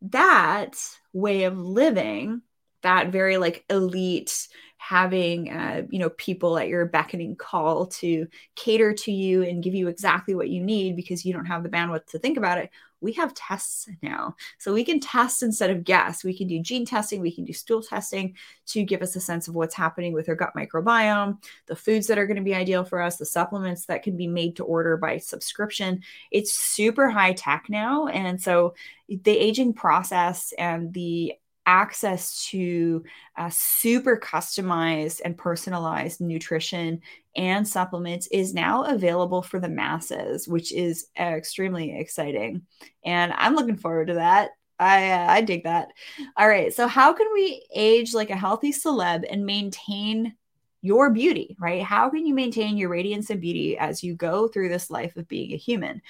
that 0.10 0.76
way 1.14 1.44
of 1.44 1.56
living, 1.60 2.42
that 2.82 3.12
very 3.12 3.38
like 3.38 3.64
elite, 3.70 4.48
having 4.88 5.52
uh, 5.52 5.82
you 5.90 5.98
know 5.98 6.10
people 6.12 6.60
at 6.60 6.68
your 6.68 6.86
beckoning 6.86 7.36
call 7.36 7.88
to 7.88 8.28
cater 8.56 8.94
to 8.94 9.12
you 9.12 9.42
and 9.42 9.64
give 9.64 9.74
you 9.74 9.88
exactly 9.88 10.36
what 10.36 10.50
you 10.50 10.62
need 10.62 10.96
because 10.96 11.26
you 11.26 11.34
don't 11.34 11.46
have 11.46 11.64
the 11.64 11.70
bandwidth 11.70 12.06
to 12.06 12.20
think 12.20 12.38
about 12.38 12.60
it 12.60 12.70
we 13.02 13.14
have 13.14 13.36
tests 13.36 13.88
now. 14.02 14.36
So 14.58 14.74
we 14.74 14.84
can 14.84 15.00
test 15.00 15.44
instead 15.44 15.70
of 15.70 15.84
guess. 15.84 16.24
We 16.24 16.36
can 16.36 16.48
do 16.48 16.60
gene 16.60 16.86
testing 16.86 17.22
we 17.22 17.34
can 17.34 17.46
do 17.46 17.54
stool 17.54 17.84
testing 17.84 18.36
to 18.68 18.84
give 18.84 19.02
us 19.02 19.16
a 19.16 19.20
sense 19.20 19.48
of 19.48 19.54
what's 19.54 19.76
happening 19.76 20.12
with 20.12 20.28
our 20.28 20.36
gut 20.36 20.54
microbiome 20.58 21.38
the 21.68 21.76
foods 21.76 22.08
that 22.08 22.18
are 22.18 22.26
going 22.26 22.38
to 22.38 22.44
be 22.44 22.56
ideal 22.56 22.84
for 22.84 23.02
us 23.02 23.18
the 23.18 23.26
supplements 23.26 23.86
that 23.86 24.02
can 24.02 24.18
be 24.18 24.28
made 24.28 24.56
to 24.56 24.64
order 24.64 24.98
by 24.98 25.18
subscription. 25.18 26.02
It's 26.32 26.54
super 26.54 27.10
high 27.10 27.34
tech 27.34 27.66
now 27.70 28.08
and 28.08 28.42
so 28.42 28.74
the 29.08 29.38
aging 29.38 29.74
process 29.74 30.52
and 30.58 30.92
the 30.94 31.34
access 31.66 32.46
to 32.50 33.04
uh, 33.38 33.50
super 33.52 34.18
customized 34.18 35.22
and 35.24 35.38
personalized 35.38 36.22
nutrition 36.22 37.02
and 37.36 37.68
supplements 37.68 38.28
is 38.28 38.54
now 38.54 38.84
available 38.84 39.42
for 39.42 39.60
the 39.60 39.70
masses, 39.70 40.48
which 40.48 40.72
is 40.72 41.08
extremely 41.18 41.98
exciting. 41.98 42.62
And 43.04 43.34
I'm 43.34 43.56
looking 43.56 43.78
forward 43.78 44.08
to 44.08 44.16
that. 44.16 44.52
I 44.80 45.12
uh, 45.12 45.28
I 45.30 45.42
dig 45.42 45.64
that. 45.64 45.90
All 46.38 46.48
right, 46.48 46.74
so 46.74 46.88
how 46.88 47.14
can 47.14 47.28
we 47.34 47.66
age 47.74 48.14
like 48.14 48.30
a 48.30 48.36
healthy 48.36 48.72
celeb 48.72 49.24
and 49.30 49.46
maintain 49.46 50.36
your 50.82 51.10
beauty, 51.10 51.56
right? 51.60 51.82
How 51.82 52.10
can 52.10 52.26
you 52.26 52.34
maintain 52.34 52.78
your 52.78 52.90
radiance 52.90 53.30
and 53.30 53.42
beauty 53.42 53.78
as 53.78 54.04
you 54.04 54.16
go 54.16 54.48
through 54.48 54.70
this 54.70 54.92
life 54.92 55.16
of 55.16 55.28
being 55.28 55.54
a 55.54 55.58
human? 55.58 56.02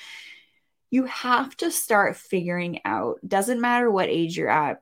You 0.89 1.05
have 1.05 1.55
to 1.57 1.71
start 1.71 2.17
figuring 2.17 2.81
out, 2.85 3.19
doesn't 3.25 3.61
matter 3.61 3.89
what 3.89 4.09
age 4.09 4.37
you're 4.37 4.49
at, 4.49 4.81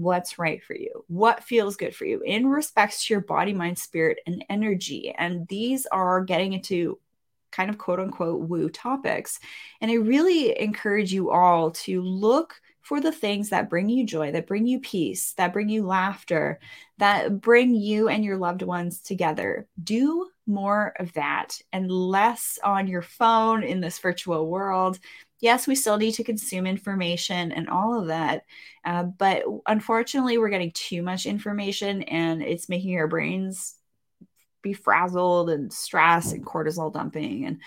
what's 0.00 0.38
right 0.38 0.62
for 0.62 0.74
you, 0.74 1.04
what 1.08 1.44
feels 1.44 1.76
good 1.76 1.94
for 1.94 2.04
you 2.04 2.22
in 2.24 2.48
respects 2.48 3.06
to 3.06 3.14
your 3.14 3.20
body, 3.20 3.52
mind, 3.52 3.78
spirit, 3.78 4.18
and 4.26 4.44
energy. 4.48 5.14
And 5.16 5.46
these 5.48 5.86
are 5.86 6.24
getting 6.24 6.52
into 6.54 6.98
kind 7.52 7.70
of 7.70 7.78
quote 7.78 8.00
unquote 8.00 8.40
woo 8.40 8.68
topics. 8.68 9.38
And 9.80 9.90
I 9.90 9.94
really 9.94 10.58
encourage 10.58 11.12
you 11.12 11.30
all 11.30 11.72
to 11.72 12.00
look 12.02 12.60
for 12.80 13.00
the 13.00 13.12
things 13.12 13.50
that 13.50 13.68
bring 13.68 13.88
you 13.88 14.06
joy, 14.06 14.32
that 14.32 14.46
bring 14.46 14.66
you 14.66 14.80
peace, 14.80 15.32
that 15.34 15.52
bring 15.52 15.68
you 15.68 15.86
laughter, 15.86 16.58
that 16.98 17.40
bring 17.40 17.74
you 17.74 18.08
and 18.08 18.24
your 18.24 18.38
loved 18.38 18.62
ones 18.62 19.00
together. 19.00 19.66
Do 19.82 20.28
more 20.46 20.94
of 20.98 21.12
that 21.12 21.60
and 21.72 21.90
less 21.90 22.58
on 22.64 22.88
your 22.88 23.02
phone 23.02 23.62
in 23.62 23.80
this 23.80 23.98
virtual 23.98 24.48
world 24.48 24.98
yes, 25.40 25.66
we 25.66 25.74
still 25.74 25.96
need 25.96 26.12
to 26.12 26.24
consume 26.24 26.66
information 26.66 27.52
and 27.52 27.68
all 27.68 27.98
of 27.98 28.08
that. 28.08 28.44
Uh, 28.84 29.04
but 29.04 29.42
unfortunately, 29.66 30.38
we're 30.38 30.50
getting 30.50 30.72
too 30.72 31.02
much 31.02 31.26
information 31.26 32.02
and 32.04 32.42
it's 32.42 32.68
making 32.68 32.96
our 32.96 33.08
brains 33.08 33.74
be 34.62 34.72
frazzled 34.72 35.50
and 35.50 35.72
stress 35.72 36.32
and 36.32 36.44
cortisol 36.44 36.92
dumping 36.92 37.46
and 37.46 37.60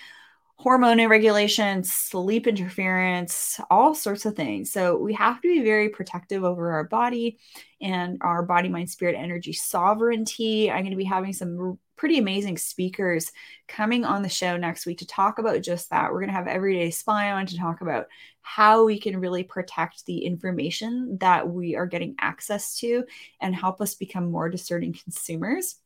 hormone 0.58 1.00
irregulation, 1.00 1.84
sleep 1.84 2.48
interference, 2.48 3.60
all 3.70 3.94
sorts 3.96 4.25
of 4.25 4.36
things. 4.36 4.72
So 4.72 4.98
we 4.98 5.13
have 5.13 5.42
to 5.42 5.48
be 5.48 5.63
very 5.63 5.89
protective 5.89 6.44
over 6.44 6.72
our 6.72 6.86
body 6.86 7.39
and 7.82 8.18
our 8.22 8.44
body, 8.44 8.70
mind, 8.70 8.89
spirit, 8.89 9.15
energy 9.18 9.51
sovereignty. 9.51 10.72
I'm 10.72 10.82
going 10.82 10.92
to 10.92 10.98
be 10.98 11.03
having 11.03 11.34
some 11.34 11.80
pretty 12.03 12.17
amazing 12.17 12.57
speakers 12.57 13.31
coming 13.69 14.03
on 14.03 14.22
the 14.22 14.27
show 14.27 14.57
next 14.57 14.86
week 14.86 14.98
to 14.98 15.07
talk 15.07 15.39
about 15.39 15.62
just 15.62 15.89
that. 15.89 16.12
We're 16.12 16.19
going 16.19 16.27
to 16.31 16.36
have 16.36 16.48
Everyday 16.48 16.91
Spy 16.91 17.31
on 17.31 17.45
to 17.45 17.57
talk 17.57 17.79
about 17.79 18.07
how 18.41 18.83
we 18.83 19.00
can 19.00 19.22
really 19.22 19.43
protect 19.43 20.05
the 20.05 20.25
information 20.25 21.17
that 21.22 21.48
we 21.48 21.77
are 21.77 21.86
getting 21.86 22.15
access 22.19 22.77
to 22.79 23.05
and 23.39 23.55
help 23.55 23.79
us 23.79 23.95
become 23.95 24.29
more 24.29 24.50
discerning 24.50 24.91
consumers. 25.01 25.77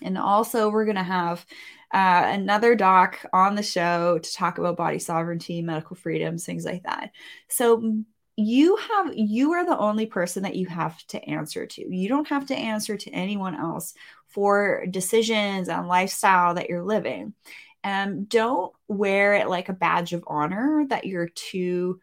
And 0.00 0.16
also, 0.16 0.70
we're 0.70 0.86
going 0.86 0.96
to 0.96 1.02
have 1.02 1.44
uh, 1.92 2.22
another 2.28 2.74
doc 2.74 3.18
on 3.34 3.54
the 3.54 3.62
show 3.62 4.20
to 4.20 4.32
talk 4.32 4.56
about 4.56 4.78
body 4.78 4.98
sovereignty, 4.98 5.60
medical 5.60 5.96
freedoms, 5.96 6.46
things 6.46 6.64
like 6.64 6.84
that. 6.84 7.10
So, 7.50 8.02
you 8.36 8.76
have 8.76 9.12
you 9.14 9.52
are 9.52 9.66
the 9.66 9.76
only 9.76 10.06
person 10.06 10.44
that 10.44 10.56
you 10.56 10.64
have 10.66 11.06
to 11.06 11.22
answer 11.28 11.66
to 11.66 11.94
you 11.94 12.08
don't 12.08 12.28
have 12.28 12.46
to 12.46 12.56
answer 12.56 12.96
to 12.96 13.10
anyone 13.10 13.54
else 13.54 13.92
for 14.32 14.86
decisions 14.90 15.68
and 15.68 15.88
lifestyle 15.88 16.54
that 16.54 16.68
you're 16.68 16.84
living 16.84 17.34
and 17.84 18.28
don't 18.28 18.72
wear 18.88 19.34
it 19.34 19.48
like 19.48 19.68
a 19.68 19.74
badge 19.74 20.12
of 20.12 20.24
honor 20.26 20.86
that 20.88 21.04
you're 21.04 21.28
too 21.28 22.00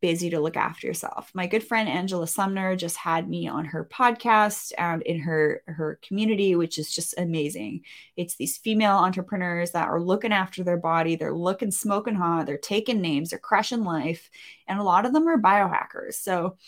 busy 0.00 0.30
to 0.30 0.40
look 0.40 0.56
after 0.56 0.88
yourself. 0.88 1.30
My 1.32 1.46
good 1.46 1.62
friend 1.62 1.88
Angela 1.88 2.26
Sumner 2.26 2.74
just 2.74 2.96
had 2.96 3.28
me 3.28 3.46
on 3.46 3.66
her 3.66 3.84
podcast 3.84 4.72
and 4.76 5.00
in 5.02 5.20
her 5.20 5.62
her 5.66 6.00
community, 6.02 6.56
which 6.56 6.76
is 6.76 6.92
just 6.92 7.14
amazing. 7.16 7.82
It's 8.16 8.34
these 8.34 8.58
female 8.58 8.96
entrepreneurs 8.96 9.70
that 9.70 9.88
are 9.88 10.02
looking 10.02 10.32
after 10.32 10.64
their 10.64 10.76
body, 10.76 11.14
they're 11.14 11.32
looking 11.32 11.70
smoking 11.70 12.16
hot, 12.16 12.46
they're 12.46 12.58
taking 12.58 13.00
names, 13.00 13.30
they're 13.30 13.38
crushing 13.38 13.84
life, 13.84 14.28
and 14.66 14.80
a 14.80 14.82
lot 14.84 15.06
of 15.06 15.12
them 15.12 15.28
are 15.28 15.38
biohackers. 15.38 16.14
So 16.14 16.58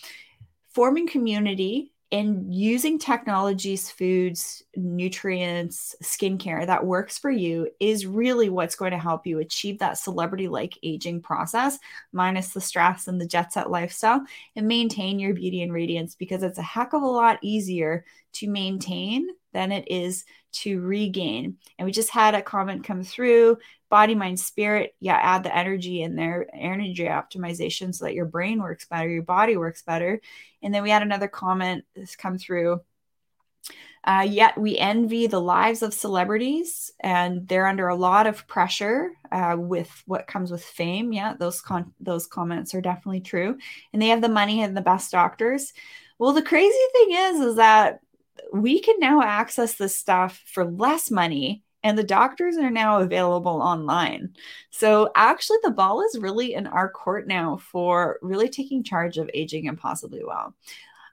forming 0.71 1.09
community 1.09 1.94
and 2.15 2.55
using 2.55 2.97
technologies, 2.97 3.91
foods, 3.91 4.63
nutrients, 4.77 5.97
skincare 6.01 6.65
that 6.65 6.87
works 6.87 7.19
for 7.19 7.29
you 7.29 7.69
is 7.81 8.07
really 8.07 8.49
what's 8.49 8.77
going 8.77 8.93
to 8.93 8.99
help 8.99 9.27
you 9.27 9.41
achieve 9.41 9.81
that 9.81 9.99
celebrity 9.99 10.47
like 10.47 10.79
aging 10.85 11.21
process, 11.21 11.77
minus 12.13 12.51
the 12.51 12.61
stress 12.61 13.09
and 13.09 13.21
the 13.21 13.27
jet 13.27 13.53
set 13.53 13.69
lifestyle, 13.69 14.25
and 14.55 14.69
maintain 14.69 15.19
your 15.19 15.35
beauty 15.35 15.61
and 15.61 15.73
radiance 15.73 16.15
because 16.15 16.45
it's 16.45 16.59
a 16.59 16.63
heck 16.63 16.93
of 16.93 17.03
a 17.03 17.07
lot 17.07 17.41
easier 17.43 18.05
to 18.35 18.49
maintain 18.49 19.29
than 19.53 19.73
it 19.73 19.91
is 19.91 20.25
to 20.53 20.81
regain. 20.81 21.57
And 21.79 21.87
we 21.87 21.93
just 21.93 22.11
had 22.11 22.35
a 22.35 22.43
comment 22.43 22.85
come 22.85 23.03
through 23.03 23.59
body, 23.89 24.15
mind, 24.15 24.41
spirit. 24.41 24.95
Yeah, 25.01 25.17
add 25.17 25.45
the 25.45 25.57
energy 25.57 26.03
in 26.03 26.17
there, 26.17 26.49
energy 26.53 27.05
optimization 27.05 27.95
so 27.95 28.05
that 28.05 28.15
your 28.15 28.27
brain 28.27 28.61
works 28.61 28.87
better, 28.87 29.09
your 29.09 29.23
body 29.23 29.57
works 29.57 29.83
better. 29.83 30.21
And 30.63 30.75
then 30.75 30.83
we 30.83 30.91
had 30.91 31.03
another 31.03 31.29
comment 31.29 31.85
that's 31.95 32.17
come 32.17 32.39
through. 32.39 32.81
Uh, 34.07 34.27
yet 34.29 34.59
we 34.59 34.77
envy 34.77 35.27
the 35.27 35.41
lives 35.41 35.81
of 35.81 35.95
celebrities, 35.95 36.93
and 37.01 37.49
they're 37.49 37.67
under 37.67 37.89
a 37.89 37.97
lot 37.97 38.27
of 38.27 38.47
pressure 38.47 39.13
uh, 39.33 39.57
with 39.59 39.91
what 40.07 40.27
comes 40.27 40.51
with 40.51 40.63
fame. 40.63 41.11
Yeah, 41.11 41.35
those 41.39 41.63
con- 41.63 41.95
those 42.01 42.27
comments 42.27 42.75
are 42.75 42.83
definitely 42.83 43.23
true, 43.23 43.57
and 43.93 44.03
they 44.03 44.09
have 44.09 44.21
the 44.21 44.29
money 44.29 44.63
and 44.63 44.77
the 44.77 44.83
best 44.83 45.11
doctors. 45.11 45.73
Well, 46.19 46.35
the 46.35 46.43
crazy 46.43 46.77
thing 46.93 47.13
is, 47.13 47.41
is 47.41 47.57
that 47.57 48.01
we 48.55 48.81
can 48.81 48.95
now 49.01 49.21
access 49.21 49.75
this 49.75 49.97
stuff 49.97 50.41
for 50.47 50.65
less 50.65 51.11
money 51.11 51.65
and 51.83 51.99
the 51.99 52.05
doctors 52.05 52.57
are 52.57 52.71
now 52.71 53.01
available 53.01 53.61
online. 53.61 54.33
So 54.71 55.11
actually 55.17 55.59
the 55.65 55.73
ball 55.73 56.03
is 56.03 56.21
really 56.21 56.55
in 56.55 56.69
our 56.69 56.89
court 56.89 57.27
now 57.27 57.59
for 57.59 58.19
really 58.23 58.49
taking 58.49 58.85
charge 58.85 59.19
of 59.19 59.29
aging 59.35 59.67
and 59.69 59.77
possibly 59.77 60.23
well. 60.25 60.55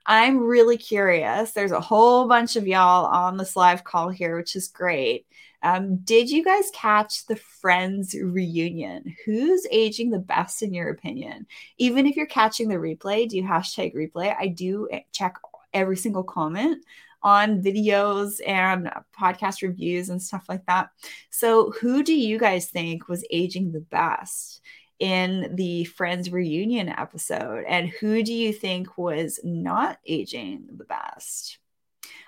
I'm 0.06 0.38
really 0.38 0.78
curious. 0.78 1.50
There's 1.50 1.72
a 1.72 1.80
whole 1.80 2.28
bunch 2.28 2.54
of 2.56 2.66
y'all 2.66 3.06
on 3.06 3.36
this 3.36 3.56
live 3.56 3.82
call 3.82 4.08
here, 4.08 4.36
which 4.36 4.54
is 4.54 4.68
great. 4.68 5.26
Um, 5.64 5.96
did 5.98 6.30
you 6.30 6.44
guys 6.44 6.70
catch 6.72 7.26
the 7.26 7.36
Friends 7.36 8.14
reunion? 8.14 9.14
Who's 9.26 9.66
aging 9.70 10.10
the 10.10 10.18
best 10.18 10.62
in 10.62 10.72
your 10.72 10.90
opinion? 10.90 11.46
Even 11.78 12.06
if 12.06 12.16
you're 12.16 12.26
catching 12.26 12.68
the 12.68 12.76
replay, 12.76 13.28
do 13.28 13.36
you 13.36 13.42
hashtag 13.42 13.94
replay? 13.94 14.34
I 14.38 14.46
do 14.46 14.88
check 15.12 15.36
every 15.74 15.96
single 15.96 16.24
comment 16.24 16.84
on 17.22 17.62
videos 17.62 18.40
and 18.46 18.90
podcast 19.18 19.62
reviews 19.62 20.08
and 20.08 20.22
stuff 20.22 20.44
like 20.48 20.66
that. 20.66 20.90
So, 21.30 21.70
who 21.72 22.02
do 22.02 22.14
you 22.14 22.38
guys 22.38 22.68
think 22.68 23.08
was 23.08 23.24
aging 23.30 23.72
the 23.72 23.80
best? 23.80 24.60
in 24.98 25.56
the 25.56 25.82
Friends 25.82 26.30
reunion 26.30 26.88
episode? 26.88 27.64
And 27.66 27.88
who 27.88 28.22
do 28.22 28.32
you 28.32 28.52
think 28.52 28.96
was 28.96 29.40
not 29.42 29.98
aging 30.06 30.68
the 30.76 30.84
best? 30.84 31.58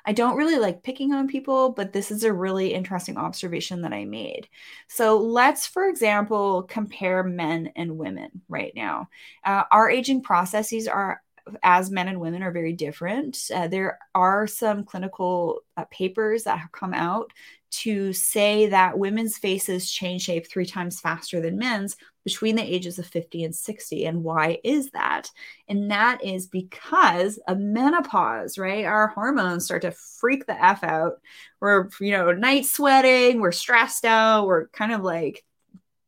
I 0.07 0.13
don't 0.13 0.37
really 0.37 0.59
like 0.59 0.83
picking 0.83 1.15
on 1.15 1.29
people, 1.29 1.71
but 1.71 1.93
this 1.93 2.11
is 2.11 2.25
a 2.25 2.33
really 2.33 2.75
interesting 2.75 3.17
observation 3.17 3.83
that 3.83 3.93
I 3.93 4.05
made. 4.05 4.49
So 4.89 5.19
let's, 5.19 5.67
for 5.67 5.89
example, 5.89 6.65
compare 6.65 7.23
men 7.23 7.71
and 7.75 7.97
women 7.97 8.43
right 8.49 8.73
now. 8.77 9.09
Uh, 9.45 9.63
our 9.71 9.89
aging 9.89 10.23
processes 10.23 10.89
are 10.89 11.23
as 11.63 11.91
men 11.91 12.09
and 12.09 12.21
women 12.21 12.43
are 12.43 12.53
very 12.53 12.73
different. 12.73 13.39
Uh, 13.55 13.69
there 13.69 13.99
are 14.15 14.47
some 14.47 14.85
clinical 14.85 15.61
uh, 15.77 15.85
papers 15.91 16.45
that 16.45 16.59
have 16.59 16.73
come 16.73 16.95
out 16.95 17.31
to 17.71 18.13
say 18.13 18.69
that 18.69 18.99
women's 18.99 19.37
faces 19.37 19.91
change 19.91 20.23
shape 20.23 20.49
three 20.49 20.67
times 20.67 21.01
faster 21.01 21.41
than 21.41 21.59
men's 21.59 21.97
between 22.25 22.57
the 22.57 22.63
ages 22.63 22.99
of 22.99 23.07
50 23.07 23.45
and 23.45 23.55
60. 23.55 24.07
And 24.07 24.23
why 24.23 24.59
is 24.63 24.91
that? 24.93 25.29
And 25.69 25.91
that 25.91 26.25
is 26.25 26.47
because 26.47 27.39
of 27.49 27.59
menopause, 27.59 28.57
right? 28.59 28.85
Our 28.85 29.09
hormones 29.09 29.65
start 29.65 29.83
to 29.83 29.91
freak 29.91 30.47
the 30.47 30.65
F 30.65 30.85
out. 30.85 31.15
We're, 31.61 31.89
you 32.01 32.13
know, 32.13 32.33
night 32.33 32.65
sweating, 32.65 33.41
we're 33.41 33.53
stressed 33.53 34.05
out, 34.05 34.47
we're 34.47 34.69
kind 34.69 34.93
of 34.93 35.03
like 35.03 35.45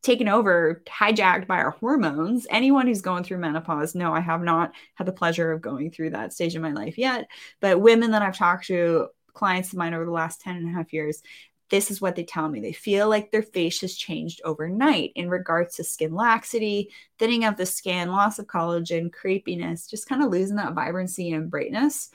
taken 0.02 0.28
over, 0.28 0.82
hijacked 0.86 1.46
by 1.46 1.58
our 1.58 1.72
hormones. 1.72 2.46
Anyone 2.50 2.86
who's 2.86 3.02
going 3.02 3.24
through 3.24 3.38
menopause, 3.38 3.94
no, 3.94 4.12
I 4.12 4.20
have 4.20 4.42
not 4.42 4.72
had 4.94 5.06
the 5.06 5.12
pleasure 5.12 5.52
of 5.52 5.60
going 5.60 5.90
through 5.90 6.10
that 6.10 6.32
stage 6.32 6.54
of 6.54 6.62
my 6.62 6.72
life 6.72 6.96
yet. 6.96 7.28
But 7.60 7.80
women 7.80 8.12
that 8.12 8.22
I've 8.22 8.36
talked 8.36 8.66
to, 8.66 9.08
clients 9.32 9.72
of 9.72 9.78
mine 9.78 9.94
over 9.94 10.04
the 10.04 10.10
last 10.10 10.40
10 10.40 10.56
and 10.56 10.68
a 10.68 10.72
half 10.72 10.92
years, 10.92 11.22
this 11.68 11.90
is 11.90 12.00
what 12.00 12.14
they 12.14 12.24
tell 12.24 12.48
me. 12.48 12.60
They 12.60 12.72
feel 12.72 13.08
like 13.08 13.30
their 13.30 13.42
face 13.42 13.80
has 13.80 13.96
changed 13.96 14.40
overnight 14.44 15.12
in 15.16 15.28
regards 15.28 15.76
to 15.76 15.84
skin 15.84 16.14
laxity, 16.14 16.92
thinning 17.18 17.44
of 17.44 17.56
the 17.56 17.66
skin, 17.66 18.10
loss 18.10 18.38
of 18.38 18.46
collagen, 18.46 19.10
crepiness, 19.10 19.88
just 19.90 20.08
kind 20.08 20.22
of 20.22 20.30
losing 20.30 20.56
that 20.56 20.74
vibrancy 20.74 21.32
and 21.32 21.50
brightness, 21.50 22.10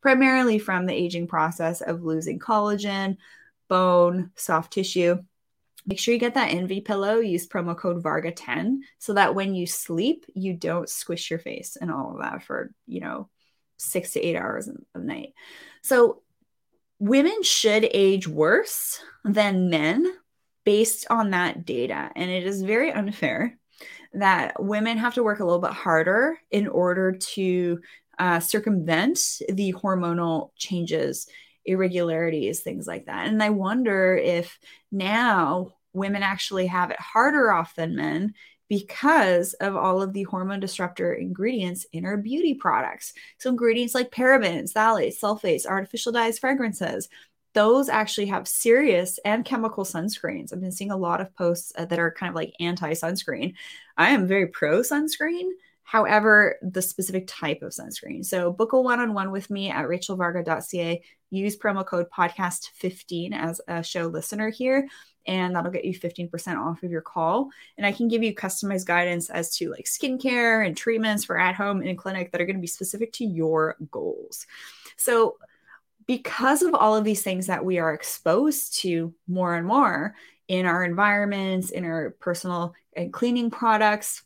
primarily 0.00 0.58
from 0.58 0.86
the 0.86 0.94
aging 0.94 1.26
process 1.26 1.82
of 1.82 2.04
losing 2.04 2.38
collagen, 2.38 3.18
bone, 3.68 4.30
soft 4.34 4.72
tissue. 4.72 5.18
Make 5.86 6.00
sure 6.00 6.12
you 6.12 6.20
get 6.20 6.34
that 6.34 6.52
Envy 6.52 6.80
pillow. 6.80 7.20
Use 7.20 7.46
promo 7.46 7.76
code 7.76 8.02
Varga10 8.02 8.78
so 8.98 9.14
that 9.14 9.34
when 9.34 9.54
you 9.54 9.66
sleep, 9.66 10.26
you 10.34 10.54
don't 10.54 10.88
squish 10.88 11.30
your 11.30 11.38
face 11.38 11.76
and 11.80 11.90
all 11.90 12.12
of 12.12 12.22
that 12.22 12.42
for, 12.42 12.72
you 12.86 13.00
know, 13.00 13.28
six 13.76 14.12
to 14.12 14.20
eight 14.20 14.36
hours 14.36 14.68
of 14.68 15.02
night. 15.02 15.34
So, 15.82 16.22
women 16.98 17.42
should 17.42 17.88
age 17.92 18.26
worse 18.26 19.00
than 19.24 19.70
men 19.70 20.12
based 20.64 21.06
on 21.10 21.30
that 21.30 21.64
data. 21.64 22.10
And 22.16 22.30
it 22.30 22.44
is 22.44 22.62
very 22.62 22.90
unfair 22.90 23.58
that 24.14 24.62
women 24.62 24.98
have 24.98 25.14
to 25.14 25.22
work 25.22 25.40
a 25.40 25.44
little 25.44 25.60
bit 25.60 25.72
harder 25.72 26.38
in 26.50 26.66
order 26.66 27.12
to 27.12 27.80
uh, 28.18 28.40
circumvent 28.40 29.18
the 29.48 29.74
hormonal 29.74 30.50
changes 30.56 31.28
irregularities, 31.66 32.60
things 32.60 32.86
like 32.86 33.06
that. 33.06 33.26
And 33.26 33.42
I 33.42 33.50
wonder 33.50 34.16
if 34.16 34.58
now 34.90 35.74
women 35.96 36.22
actually 36.22 36.66
have 36.66 36.90
it 36.90 37.00
harder 37.00 37.50
off 37.50 37.74
than 37.74 37.96
men 37.96 38.34
because 38.68 39.54
of 39.54 39.76
all 39.76 40.02
of 40.02 40.12
the 40.12 40.24
hormone 40.24 40.60
disruptor 40.60 41.14
ingredients 41.14 41.86
in 41.92 42.04
our 42.04 42.16
beauty 42.16 42.54
products. 42.54 43.12
So, 43.38 43.50
ingredients 43.50 43.94
like 43.94 44.10
parabens, 44.10 44.72
phthalates, 44.72 45.20
sulfates, 45.20 45.66
artificial 45.66 46.12
dyes, 46.12 46.38
fragrances, 46.38 47.08
those 47.54 47.88
actually 47.88 48.26
have 48.26 48.46
serious 48.46 49.18
and 49.24 49.44
chemical 49.44 49.84
sunscreens. 49.84 50.52
I've 50.52 50.60
been 50.60 50.72
seeing 50.72 50.90
a 50.90 50.96
lot 50.96 51.22
of 51.22 51.34
posts 51.34 51.72
uh, 51.78 51.86
that 51.86 51.98
are 51.98 52.10
kind 52.10 52.28
of 52.28 52.36
like 52.36 52.52
anti 52.60 52.92
sunscreen. 52.92 53.54
I 53.96 54.10
am 54.10 54.26
very 54.26 54.48
pro 54.48 54.80
sunscreen. 54.80 55.48
However, 55.82 56.56
the 56.62 56.82
specific 56.82 57.26
type 57.28 57.62
of 57.62 57.70
sunscreen. 57.70 58.24
So 58.24 58.52
book 58.52 58.72
a 58.72 58.80
one-on-one 58.80 59.30
with 59.30 59.48
me 59.50 59.70
at 59.70 59.86
rachelvarga.ca. 59.86 61.00
Use 61.30 61.56
promo 61.56 61.86
code 61.86 62.06
podcast15 62.14 63.32
as 63.32 63.60
a 63.68 63.84
show 63.84 64.08
listener 64.08 64.50
here 64.50 64.88
and 65.26 65.54
that'll 65.54 65.72
get 65.72 65.84
you 65.84 65.98
15% 65.98 66.58
off 66.58 66.82
of 66.82 66.90
your 66.90 67.00
call. 67.00 67.50
And 67.76 67.86
I 67.86 67.92
can 67.92 68.08
give 68.08 68.22
you 68.22 68.34
customized 68.34 68.86
guidance 68.86 69.30
as 69.30 69.56
to 69.56 69.70
like 69.70 69.86
skincare 69.86 70.66
and 70.66 70.76
treatments 70.76 71.24
for 71.24 71.38
at 71.38 71.54
home 71.54 71.80
and 71.80 71.88
in 71.88 71.96
clinic 71.96 72.32
that 72.32 72.40
are 72.40 72.46
going 72.46 72.56
to 72.56 72.60
be 72.60 72.66
specific 72.66 73.12
to 73.14 73.24
your 73.24 73.76
goals. 73.90 74.46
So, 74.96 75.38
because 76.06 76.62
of 76.62 76.72
all 76.72 76.94
of 76.94 77.02
these 77.02 77.24
things 77.24 77.48
that 77.48 77.64
we 77.64 77.78
are 77.78 77.92
exposed 77.92 78.78
to 78.78 79.12
more 79.26 79.56
and 79.56 79.66
more 79.66 80.14
in 80.46 80.64
our 80.64 80.84
environments, 80.84 81.70
in 81.70 81.84
our 81.84 82.10
personal 82.20 82.74
and 82.96 83.12
cleaning 83.12 83.50
products, 83.50 84.22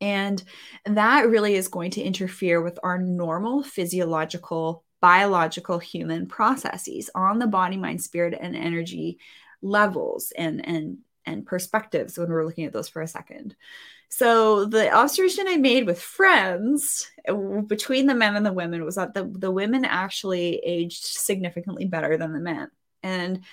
and 0.00 0.42
that 0.84 1.28
really 1.28 1.54
is 1.54 1.68
going 1.68 1.92
to 1.92 2.02
interfere 2.02 2.60
with 2.60 2.78
our 2.82 2.98
normal 2.98 3.62
physiological, 3.62 4.84
biological 5.00 5.78
human 5.78 6.26
processes 6.26 7.08
on 7.14 7.38
the 7.38 7.46
body, 7.46 7.76
mind, 7.76 8.02
spirit, 8.02 8.36
and 8.38 8.56
energy 8.56 9.18
levels 9.62 10.32
and 10.36 10.66
and 10.66 10.98
and 11.26 11.46
perspectives 11.46 12.18
when 12.18 12.30
we're 12.30 12.44
looking 12.44 12.64
at 12.64 12.72
those 12.72 12.88
for 12.88 13.02
a 13.02 13.08
second. 13.08 13.54
So 14.08 14.64
the 14.64 14.90
observation 14.90 15.46
I 15.46 15.56
made 15.56 15.86
with 15.86 16.00
friends 16.00 17.08
uh, 17.28 17.34
between 17.34 18.06
the 18.06 18.14
men 18.14 18.34
and 18.34 18.44
the 18.44 18.52
women 18.52 18.84
was 18.84 18.96
that 18.96 19.14
the, 19.14 19.24
the 19.24 19.52
women 19.52 19.84
actually 19.84 20.56
aged 20.56 21.04
significantly 21.04 21.84
better 21.84 22.16
than 22.16 22.32
the 22.32 22.40
men. 22.40 22.70
And 23.04 23.44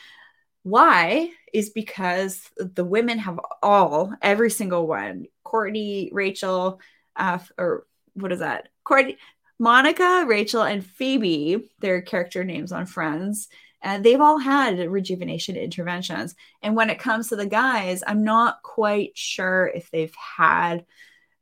why 0.64 1.32
is 1.54 1.70
because 1.70 2.42
the 2.58 2.84
women 2.84 3.20
have 3.20 3.40
all, 3.62 4.14
every 4.22 4.50
single 4.50 4.88
one, 4.88 5.28
Courteney, 5.44 6.10
Rachel, 6.12 6.82
uh, 7.16 7.40
or 7.58 7.86
what 8.16 8.32
is 8.32 8.40
that? 8.40 8.70
Courteney, 8.84 9.18
Monica, 9.60 10.26
Rachel, 10.28 10.64
and 10.64 10.86
Phoebe, 10.86 11.70
their 11.80 12.02
character 12.02 12.44
names 12.44 12.72
on 12.72 12.86
Friends, 12.86 13.48
and 13.82 14.04
they've 14.04 14.22
all 14.22 14.38
had 14.38 14.80
rejuvenation 14.80 15.56
interventions. 15.56 16.36
And 16.62 16.76
when 16.76 16.90
it 16.90 17.00
comes 17.00 17.30
to 17.30 17.36
the 17.36 17.46
guys, 17.46 18.04
I'm 18.06 18.24
not 18.24 18.62
quite 18.64 19.18
sure 19.18 19.68
if 19.68 19.92
they've 19.92 20.16
had 20.16 20.86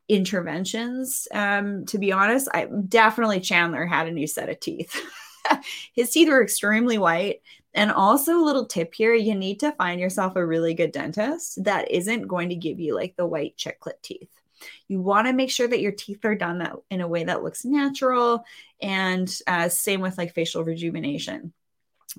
interventions. 0.08 1.28
Um, 1.32 1.86
to 1.88 1.98
be 1.98 2.12
honest, 2.12 2.48
I 2.54 2.67
definitely 2.88 3.39
Chandler 3.39 3.86
had 3.86 4.08
a 4.08 4.12
new 4.12 4.28
set 4.28 4.50
of 4.50 4.60
teeth. 4.60 5.00
His 5.93 6.12
teeth 6.12 6.30
were 6.30 6.43
extremely 6.43 6.98
white. 6.98 7.41
And 7.74 7.91
also, 7.91 8.38
a 8.38 8.45
little 8.45 8.67
tip 8.67 8.93
here 8.93 9.13
you 9.13 9.36
need 9.36 9.60
to 9.60 9.74
find 9.74 10.00
yourself 10.00 10.36
a 10.36 10.45
really 10.45 10.74
good 10.74 10.93
dentist 10.93 11.62
that 11.65 11.91
isn't 11.91 12.28
going 12.28 12.50
to 12.50 12.56
give 12.56 12.80
you 12.80 12.95
like 12.95 13.15
the 13.17 13.28
white 13.28 13.58
chiclet 13.58 14.02
teeth. 14.02 14.30
You 14.88 15.02
want 15.02 15.28
to 15.28 15.34
make 15.34 15.52
sure 15.52 15.67
that 15.67 15.82
your 15.82 15.91
teeth 15.91 16.24
are 16.24 16.36
done 16.36 16.60
that 16.60 16.74
in 16.89 17.02
a 17.02 17.08
way 17.08 17.26
that 17.26 17.43
looks 17.43 17.65
natural, 17.65 18.45
and 18.82 19.30
uh, 19.45 19.67
same 19.67 20.00
with 20.00 20.17
like 20.17 20.34
facial 20.34 20.63
rejuvenation. 20.63 21.52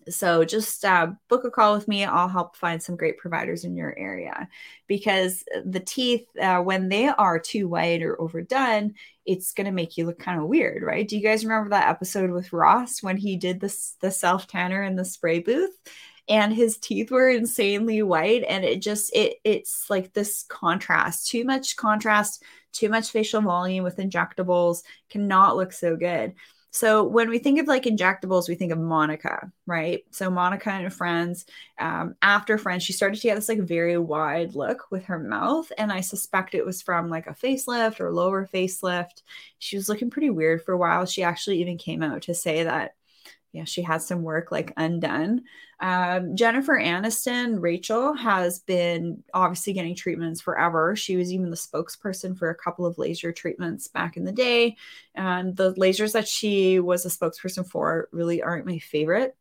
So 0.09 0.44
just 0.44 0.85
uh, 0.85 1.12
book 1.28 1.44
a 1.44 1.50
call 1.50 1.74
with 1.74 1.88
me. 1.88 2.04
I'll 2.04 2.28
help 2.28 2.56
find 2.56 2.82
some 2.82 2.96
great 2.96 3.18
providers 3.18 3.64
in 3.64 3.76
your 3.76 3.96
area 3.98 4.48
because 4.87 5.44
the 5.64 5.80
teeth, 5.80 6.26
uh, 6.40 6.61
when 6.61 6.88
they 6.88 7.09
are 7.09 7.38
too 7.38 7.68
white 7.68 8.02
or 8.02 8.20
overdone, 8.20 8.94
it's 9.24 9.52
going 9.52 9.64
to 9.64 9.72
make 9.72 9.96
you 9.96 10.06
look 10.06 10.18
kind 10.18 10.40
of 10.40 10.48
weird, 10.48 10.82
right? 10.82 11.06
Do 11.06 11.16
you 11.16 11.22
guys 11.22 11.44
remember 11.44 11.70
that 11.70 11.88
episode 11.88 12.30
with 12.30 12.52
Ross 12.52 13.02
when 13.02 13.16
he 13.16 13.37
did 13.37 13.61
this 13.61 13.96
the 14.00 14.11
self 14.11 14.46
tanner 14.46 14.82
in 14.82 14.96
the 14.96 15.04
spray 15.04 15.40
booth? 15.40 15.76
and 16.28 16.52
his 16.52 16.76
teeth 16.78 17.11
were 17.11 17.28
insanely 17.28 18.02
white 18.02 18.44
and 18.48 18.64
it 18.64 18.82
just 18.82 19.14
it 19.14 19.37
it's 19.44 19.88
like 19.88 20.12
this 20.12 20.44
contrast 20.48 21.28
too 21.28 21.44
much 21.44 21.76
contrast 21.76 22.42
too 22.72 22.88
much 22.88 23.11
facial 23.11 23.40
volume 23.40 23.85
with 23.85 23.96
injectables 23.96 24.82
cannot 25.09 25.56
look 25.56 25.72
so 25.72 25.96
good 25.96 26.35
so 26.76 27.04
when 27.04 27.30
we 27.30 27.38
think 27.38 27.58
of 27.58 27.66
like 27.66 27.84
injectables, 27.84 28.50
we 28.50 28.54
think 28.54 28.70
of 28.70 28.78
Monica, 28.78 29.50
right? 29.64 30.04
So 30.10 30.28
Monica 30.28 30.70
and 30.70 30.92
Friends, 30.92 31.46
um, 31.78 32.16
after 32.20 32.58
Friends, 32.58 32.82
she 32.82 32.92
started 32.92 33.16
to 33.16 33.22
get 33.26 33.34
this 33.34 33.48
like 33.48 33.60
very 33.60 33.96
wide 33.96 34.54
look 34.54 34.90
with 34.90 35.06
her 35.06 35.18
mouth, 35.18 35.72
and 35.78 35.90
I 35.90 36.02
suspect 36.02 36.54
it 36.54 36.66
was 36.66 36.82
from 36.82 37.08
like 37.08 37.28
a 37.28 37.34
facelift 37.34 37.98
or 37.98 38.12
lower 38.12 38.46
facelift. 38.46 39.22
She 39.58 39.76
was 39.76 39.88
looking 39.88 40.10
pretty 40.10 40.28
weird 40.28 40.62
for 40.62 40.72
a 40.72 40.76
while. 40.76 41.06
She 41.06 41.22
actually 41.22 41.62
even 41.62 41.78
came 41.78 42.02
out 42.02 42.20
to 42.24 42.34
say 42.34 42.64
that 42.64 42.94
yeah, 43.52 43.64
she 43.64 43.82
has 43.82 44.06
some 44.06 44.22
work 44.22 44.52
like 44.52 44.72
undone. 44.76 45.42
Um, 45.80 46.37
Jennifer 46.37 46.78
Aniston, 46.78 47.61
Rachel, 47.61 48.14
has 48.14 48.59
been 48.61 49.22
obviously 49.32 49.72
getting 49.72 49.94
treatments 49.94 50.40
forever. 50.40 50.94
She 50.96 51.16
was 51.16 51.32
even 51.32 51.50
the 51.50 51.56
spokesperson 51.56 52.37
for 52.37 52.50
a 52.50 52.54
couple 52.54 52.87
of 52.87 52.98
laser 52.98 53.32
treatments 53.32 53.88
back 53.88 54.16
in 54.16 54.24
the 54.24 54.32
day. 54.32 54.76
And 55.14 55.56
the 55.56 55.74
lasers 55.74 56.12
that 56.12 56.28
she 56.28 56.80
was 56.80 57.06
a 57.06 57.09
spokesperson 57.09 57.68
for 57.68 58.09
really 58.12 58.42
aren't 58.42 58.66
my 58.66 58.78
favorite, 58.78 59.37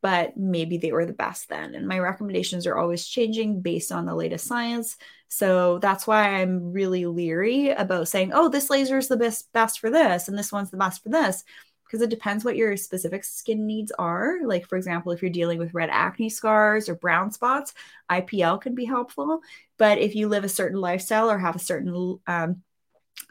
but 0.00 0.36
maybe 0.36 0.76
they 0.76 0.92
were 0.92 1.06
the 1.06 1.12
best 1.12 1.48
then. 1.48 1.74
And 1.74 1.86
my 1.86 1.98
recommendations 1.98 2.66
are 2.66 2.76
always 2.76 3.06
changing 3.06 3.60
based 3.60 3.92
on 3.92 4.06
the 4.06 4.14
latest 4.14 4.46
science. 4.46 4.96
So 5.28 5.78
that's 5.78 6.06
why 6.06 6.40
I'm 6.40 6.72
really 6.72 7.06
leery 7.06 7.70
about 7.70 8.08
saying, 8.08 8.32
oh, 8.34 8.48
this 8.48 8.70
laser 8.70 8.98
is 8.98 9.08
the 9.08 9.16
best 9.16 9.52
best 9.52 9.80
for 9.80 9.88
this, 9.88 10.28
and 10.28 10.36
this 10.36 10.52
one's 10.52 10.70
the 10.70 10.76
best 10.76 11.02
for 11.02 11.08
this 11.08 11.44
because 11.92 12.02
it 12.02 12.08
depends 12.08 12.42
what 12.42 12.56
your 12.56 12.74
specific 12.78 13.22
skin 13.22 13.66
needs 13.66 13.92
are. 13.98 14.38
Like, 14.46 14.66
for 14.66 14.78
example, 14.78 15.12
if 15.12 15.20
you're 15.20 15.30
dealing 15.30 15.58
with 15.58 15.74
red 15.74 15.90
acne 15.92 16.30
scars 16.30 16.88
or 16.88 16.94
brown 16.94 17.30
spots, 17.30 17.74
IPL 18.10 18.62
can 18.62 18.74
be 18.74 18.86
helpful. 18.86 19.42
But 19.76 19.98
if 19.98 20.14
you 20.14 20.28
live 20.28 20.42
a 20.42 20.48
certain 20.48 20.80
lifestyle 20.80 21.30
or 21.30 21.36
have 21.36 21.54
a 21.54 21.58
certain 21.58 22.18
um, 22.26 22.62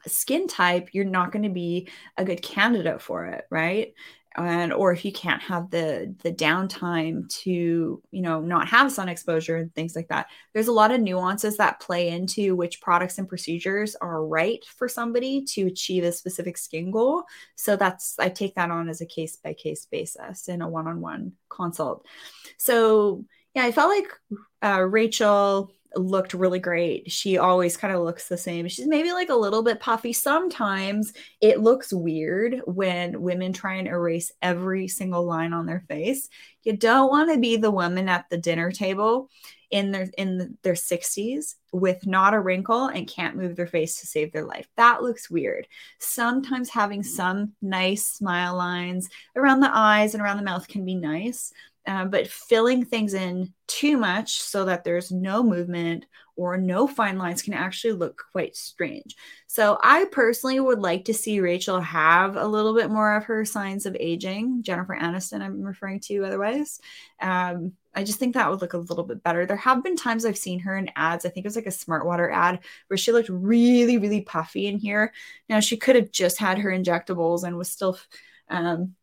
skin 0.05 0.47
type, 0.47 0.89
you're 0.93 1.05
not 1.05 1.31
going 1.31 1.41
to 1.41 1.49
be 1.49 1.89
a 2.17 2.23
good 2.23 2.43
candidate 2.43 3.01
for 3.01 3.25
it, 3.25 3.45
right? 3.49 3.95
And 4.35 4.71
or 4.71 4.93
if 4.93 5.03
you 5.03 5.11
can't 5.11 5.41
have 5.41 5.69
the 5.71 6.15
the 6.23 6.31
downtime 6.31 7.27
to 7.29 8.01
you 8.11 8.21
know 8.21 8.39
not 8.39 8.67
have 8.67 8.91
sun 8.91 9.09
exposure 9.09 9.57
and 9.57 9.73
things 9.75 9.95
like 9.95 10.07
that 10.07 10.27
there's 10.53 10.69
a 10.69 10.71
lot 10.71 10.91
of 10.91 11.01
nuances 11.01 11.57
that 11.57 11.81
play 11.81 12.09
into 12.09 12.55
which 12.55 12.81
products 12.81 13.17
and 13.17 13.27
procedures 13.27 13.95
are 13.95 14.25
right 14.25 14.63
for 14.65 14.87
somebody 14.87 15.43
to 15.43 15.67
achieve 15.67 16.03
a 16.03 16.11
specific 16.11 16.57
skin 16.57 16.91
goal. 16.91 17.23
So 17.55 17.75
that's 17.75 18.15
i 18.19 18.29
take 18.29 18.55
that 18.55 18.71
on 18.71 18.89
as 18.89 19.01
a 19.01 19.05
case 19.05 19.35
by 19.35 19.53
case 19.53 19.85
basis 19.85 20.47
in 20.47 20.61
a 20.61 20.69
one-on-one 20.69 21.33
consult. 21.49 22.05
So 22.57 23.25
yeah 23.53 23.65
i 23.65 23.71
felt 23.71 23.89
like 23.89 24.07
uh, 24.61 24.81
rachel 24.81 25.71
looked 25.95 26.33
really 26.33 26.59
great. 26.59 27.11
She 27.11 27.37
always 27.37 27.77
kind 27.77 27.93
of 27.93 28.01
looks 28.01 28.27
the 28.27 28.37
same. 28.37 28.67
She's 28.67 28.87
maybe 28.87 29.11
like 29.11 29.29
a 29.29 29.35
little 29.35 29.63
bit 29.63 29.79
puffy. 29.79 30.13
Sometimes 30.13 31.13
it 31.41 31.59
looks 31.59 31.91
weird 31.91 32.61
when 32.65 33.21
women 33.21 33.53
try 33.53 33.75
and 33.75 33.87
erase 33.87 34.31
every 34.41 34.87
single 34.87 35.25
line 35.25 35.53
on 35.53 35.65
their 35.65 35.83
face. 35.87 36.29
You 36.63 36.77
don't 36.77 37.09
want 37.09 37.31
to 37.31 37.39
be 37.39 37.57
the 37.57 37.71
woman 37.71 38.07
at 38.07 38.29
the 38.29 38.37
dinner 38.37 38.71
table 38.71 39.29
in 39.71 39.91
their 39.91 40.09
in 40.17 40.57
their 40.63 40.73
60s 40.73 41.55
with 41.71 42.05
not 42.05 42.33
a 42.33 42.39
wrinkle 42.39 42.87
and 42.87 43.07
can't 43.07 43.37
move 43.37 43.55
their 43.55 43.65
face 43.67 43.99
to 43.99 44.07
save 44.07 44.31
their 44.31 44.43
life. 44.43 44.67
That 44.75 45.01
looks 45.01 45.29
weird. 45.29 45.67
Sometimes 45.97 46.69
having 46.69 47.03
some 47.03 47.53
nice 47.61 48.05
smile 48.05 48.55
lines 48.57 49.09
around 49.35 49.61
the 49.61 49.71
eyes 49.73 50.13
and 50.13 50.21
around 50.21 50.37
the 50.37 50.43
mouth 50.43 50.67
can 50.67 50.83
be 50.83 50.95
nice, 50.95 51.53
uh, 51.87 52.05
but 52.05 52.27
filling 52.27 52.85
things 52.85 53.13
in 53.13 53.53
too 53.67 53.97
much 53.97 54.41
so 54.41 54.65
that 54.65 54.83
there's 54.83 55.11
no 55.11 55.41
movement 55.41 56.05
or 56.35 56.57
no 56.57 56.87
fine 56.87 57.17
lines 57.17 57.41
can 57.41 57.53
actually 57.53 57.93
look 57.93 58.21
quite 58.31 58.55
strange. 58.55 59.15
So 59.47 59.77
I 59.83 60.05
personally 60.11 60.59
would 60.59 60.79
like 60.79 61.05
to 61.05 61.13
see 61.13 61.39
Rachel 61.39 61.79
have 61.79 62.35
a 62.35 62.47
little 62.47 62.73
bit 62.73 62.89
more 62.89 63.15
of 63.15 63.25
her 63.25 63.45
signs 63.45 63.85
of 63.85 63.97
aging. 63.99 64.63
Jennifer 64.63 64.97
Aniston, 64.99 65.41
I'm 65.41 65.61
referring 65.61 65.99
to 66.01 66.25
otherwise. 66.25 66.79
Um, 67.19 67.73
I 67.93 68.03
just 68.03 68.19
think 68.19 68.35
that 68.35 68.49
would 68.49 68.61
look 68.61 68.73
a 68.73 68.77
little 68.77 69.03
bit 69.03 69.23
better. 69.23 69.45
There 69.45 69.57
have 69.57 69.83
been 69.83 69.97
times 69.97 70.25
I've 70.25 70.37
seen 70.37 70.59
her 70.59 70.77
in 70.77 70.89
ads. 70.95 71.25
I 71.25 71.29
think 71.29 71.45
it 71.45 71.49
was 71.49 71.57
like 71.57 71.65
a 71.65 71.69
Smartwater 71.69 72.33
ad 72.33 72.59
where 72.87 72.97
she 72.97 73.11
looked 73.11 73.29
really, 73.29 73.97
really 73.97 74.21
puffy 74.21 74.67
in 74.67 74.77
here. 74.77 75.13
Now 75.49 75.59
she 75.59 75.77
could 75.77 75.95
have 75.95 76.11
just 76.11 76.37
had 76.37 76.59
her 76.59 76.69
injectables 76.69 77.43
and 77.43 77.57
was 77.57 77.69
still 77.69 77.97
um, 78.49 78.95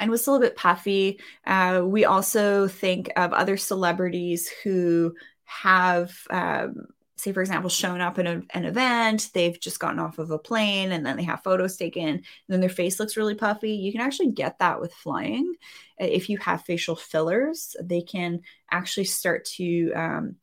and 0.00 0.10
was 0.10 0.22
still 0.22 0.36
a 0.36 0.40
bit 0.40 0.56
puffy. 0.56 1.20
Uh, 1.46 1.82
we 1.84 2.04
also 2.04 2.68
think 2.68 3.10
of 3.16 3.32
other 3.32 3.56
celebrities 3.56 4.48
who 4.62 5.14
have, 5.44 6.16
um, 6.30 6.86
say, 7.16 7.32
for 7.32 7.40
example, 7.40 7.70
shown 7.70 8.00
up 8.00 8.18
in 8.18 8.26
a, 8.26 8.42
an 8.50 8.64
event, 8.64 9.30
they've 9.34 9.58
just 9.58 9.80
gotten 9.80 9.98
off 9.98 10.18
of 10.18 10.30
a 10.30 10.38
plane 10.38 10.92
and 10.92 11.04
then 11.04 11.16
they 11.16 11.24
have 11.24 11.42
photos 11.42 11.76
taken, 11.76 12.08
and 12.08 12.24
then 12.48 12.60
their 12.60 12.68
face 12.68 13.00
looks 13.00 13.16
really 13.16 13.34
puffy. 13.34 13.72
You 13.72 13.90
can 13.90 14.00
actually 14.00 14.30
get 14.30 14.58
that 14.60 14.80
with 14.80 14.92
flying. 14.94 15.54
If 15.98 16.28
you 16.30 16.38
have 16.38 16.64
facial 16.64 16.94
fillers, 16.94 17.74
they 17.82 18.02
can 18.02 18.42
actually 18.70 19.06
start 19.06 19.46
to. 19.56 19.92
Um, 19.92 20.36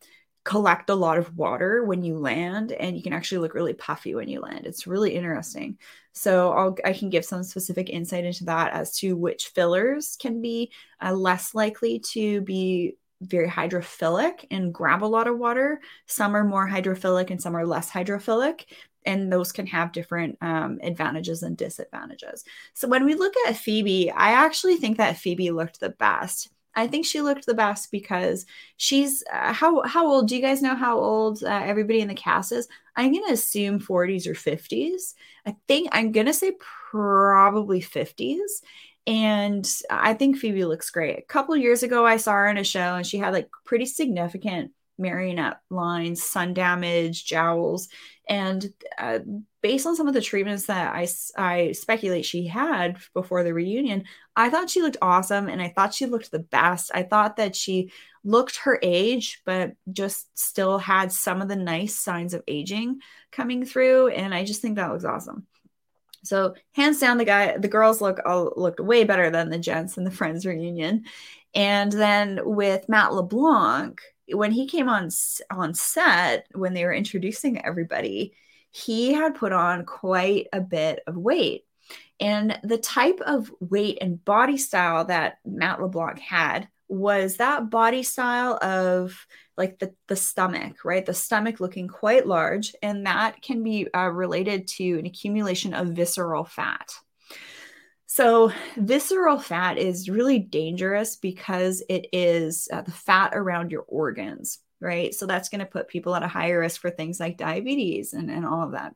collect 0.46 0.92
a 0.92 0.96
lot 0.96 1.18
of 1.18 1.36
water 1.36 1.84
when 1.84 2.04
you 2.04 2.18
land 2.18 2.72
and 2.72 2.96
you 2.96 3.04
can 3.04 3.14
actually 3.14 3.40
look 3.40 3.56
really 3.56 3.74
puffy 3.74 4.14
when 4.14 4.30
you 4.30 4.40
land. 4.40 4.66
It's 4.66 4.88
really 4.88 5.16
interesting. 5.16 5.78
So 6.14 6.54
I'll, 6.54 6.78
i 6.86 6.94
can 6.94 7.10
give 7.10 7.26
some 7.26 7.44
specific 7.44 7.90
insight 7.90 8.24
into 8.24 8.46
that 8.46 8.72
as 8.72 8.96
to 9.00 9.18
which 9.18 9.48
fillers 9.48 10.16
can 10.22 10.42
be 10.42 10.72
uh, 11.04 11.14
less 11.14 11.56
likely 11.56 12.00
to 12.12 12.42
be 12.42 12.96
very 13.22 13.50
hydrophilic 13.50 14.46
and 14.52 14.74
grab 14.74 15.04
a 15.04 15.06
lot 15.06 15.28
of 15.28 15.40
water. 15.40 15.82
Some 16.06 16.36
are 16.36 16.44
more 16.44 16.68
hydrophilic 16.68 17.32
and 17.32 17.42
some 17.42 17.56
are 17.56 17.66
less 17.66 17.90
hydrophilic 17.90 18.66
and 19.04 19.32
those 19.32 19.52
can 19.52 19.68
have 19.68 19.92
different 19.92 20.38
um, 20.42 20.80
advantages 20.84 21.44
and 21.44 21.58
disadvantages. 21.58 22.44
So 22.74 22.88
when 22.88 23.06
we 23.06 23.16
look 23.16 23.34
at 23.48 23.56
phoebe 23.56 24.12
i 24.12 24.32
actually 24.32 24.78
think 24.78 24.98
that 24.98 25.18
phoebe 25.18 25.52
looked 25.52 25.80
the 25.80 25.90
best 25.90 26.50
I 26.76 26.88
think 26.88 27.06
she 27.06 27.22
looked 27.22 27.46
the 27.46 27.54
best 27.54 27.92
because 27.92 28.46
she's 28.78 29.24
uh, 29.32 29.54
how 29.54 29.82
how 29.84 30.08
old? 30.08 30.28
Do 30.28 30.36
you 30.36 30.42
guys 30.42 30.62
know 30.62 30.76
how 30.76 30.98
old 31.00 31.44
uh, 31.44 31.48
everybody 31.48 32.02
in 32.02 32.08
the 32.08 32.16
cast 32.16 32.52
is? 32.52 32.68
I'm 32.96 33.14
gonna 33.14 33.34
assume 33.34 33.80
40s 33.80 34.28
or 34.28 34.34
50s. 34.34 35.16
I 35.46 35.56
think 35.68 35.90
I'm 35.92 36.12
gonna 36.12 36.34
say 36.34 36.54
probably 36.92 37.82
50s. 37.82 38.62
And 39.08 39.70
I 39.90 40.16
think 40.16 40.38
Phoebe 40.38 40.66
looks 40.66 40.90
great. 40.90 41.20
A 41.20 41.22
couple 41.22 41.56
years 41.56 41.84
ago, 41.84 42.06
I 42.06 42.18
saw 42.18 42.34
her 42.34 42.48
in 42.48 42.58
a 42.58 42.64
show, 42.64 42.96
and 42.96 43.06
she 43.06 43.18
had 43.20 43.34
like 43.34 43.50
pretty 43.64 43.86
significant 43.86 44.72
marionette 44.98 45.60
lines, 45.70 46.24
sun 46.24 46.54
damage, 46.54 47.26
jowls, 47.26 47.90
and 48.28 48.74
uh, 48.98 49.20
based 49.62 49.86
on 49.86 49.96
some 49.96 50.08
of 50.08 50.14
the 50.14 50.22
treatments 50.22 50.66
that 50.66 50.94
I, 50.94 51.08
I 51.38 51.72
speculate 51.72 52.26
she 52.26 52.48
had 52.48 52.98
before 53.14 53.44
the 53.44 53.54
reunion, 53.54 54.06
I 54.36 54.50
thought 54.50 54.70
she 54.70 54.82
looked 54.82 54.98
awesome 55.02 55.48
and 55.48 55.62
I 55.62 55.70
thought 55.70 55.94
she 55.94 56.06
looked 56.06 56.32
the 56.32 56.40
best. 56.40 56.92
I 56.94 57.04
thought 57.04 57.38
that 57.38 57.56
she 57.56 57.92
looked 58.24 58.58
her 58.58 58.80
age, 58.82 59.42
but 59.46 59.74
just 59.92 60.38
still 60.38 60.78
had 60.78 61.12
some 61.12 61.42
of 61.42 61.48
the 61.48 61.56
nice 61.56 61.98
signs 61.98 62.34
of 62.34 62.44
aging 62.48 63.00
coming 63.32 63.66
through. 63.66 64.10
And 64.10 64.34
I 64.34 64.44
just 64.44 64.62
think 64.62 64.76
that 64.76 64.92
looks 64.92 65.06
awesome. 65.06 65.46
So 66.24 66.56
hands 66.74 67.00
down, 67.00 67.18
the 67.18 67.26
guy, 67.26 67.58
the 67.58 67.68
girls 67.68 68.02
look 68.02 68.20
all 68.26 68.54
looked 68.56 68.80
way 68.80 69.04
better 69.04 69.30
than 69.30 69.50
the 69.50 69.60
gents 69.60 69.98
in 69.98 70.04
the 70.04 70.12
Friends 70.20 70.46
reunion. 70.46 71.06
And 71.54 71.92
then 71.92 72.40
with 72.44 72.90
Matt 72.90 73.14
LeBlanc, 73.14 74.02
when 74.32 74.52
he 74.52 74.68
came 74.68 74.90
on 74.90 75.10
on 75.52 75.74
set 75.74 76.48
when 76.54 76.74
they 76.74 76.84
were 76.84 76.94
introducing 76.94 77.64
everybody 77.64 78.34
he 78.76 79.14
had 79.14 79.36
put 79.36 79.54
on 79.54 79.86
quite 79.86 80.48
a 80.52 80.60
bit 80.60 81.00
of 81.08 81.16
weight. 81.16 81.64
And 82.20 82.60
the 82.62 82.78
type 82.78 83.22
of 83.26 83.50
weight 83.62 84.00
and 84.02 84.24
body 84.26 84.58
style 84.58 85.06
that 85.06 85.38
matt 85.46 85.82
leblanc 85.82 86.20
had 86.20 86.68
was 86.90 87.38
that 87.38 87.70
body 87.70 88.04
style 88.04 88.58
of 88.62 89.26
like 89.56 89.80
the, 89.80 89.94
the 90.08 90.16
stomach 90.18 90.84
right? 90.84 91.06
The 91.06 91.14
stomach 91.14 91.62
looking 91.62 91.88
quite 91.88 92.28
large 92.28 92.76
and 92.84 93.06
that 93.06 93.42
can 93.42 93.64
be 93.64 93.88
uh, 93.94 94.10
related 94.10 94.68
to 94.70 95.00
an 95.00 95.06
accumulation 95.06 95.74
of 95.74 95.88
visceral 95.90 96.44
fat 96.44 96.92
so, 98.16 98.54
visceral 98.78 99.40
fat 99.40 99.78
is 99.78 100.10
really 100.10 100.40
dangerous 100.40 101.18
because 101.18 101.84
it 101.90 102.08
is 102.14 102.70
uh, 102.72 102.82
the 102.82 102.92
fat 102.92 103.32
around 103.34 103.72
your 103.72 103.84
organs, 103.90 104.60
right? 104.80 105.14
So, 105.14 105.26
that's 105.26 105.50
going 105.50 105.60
to 105.60 105.66
put 105.66 105.90
people 105.90 106.16
at 106.16 106.24
a 106.24 106.28
higher 106.30 106.62
risk 106.62 106.80
for 106.80 106.90
things 106.90 107.20
like 107.20 107.38
diabetes 107.38 108.14
and, 108.14 108.32
and 108.32 108.46
all 108.46 108.64
of 108.64 108.72
that. 108.72 108.96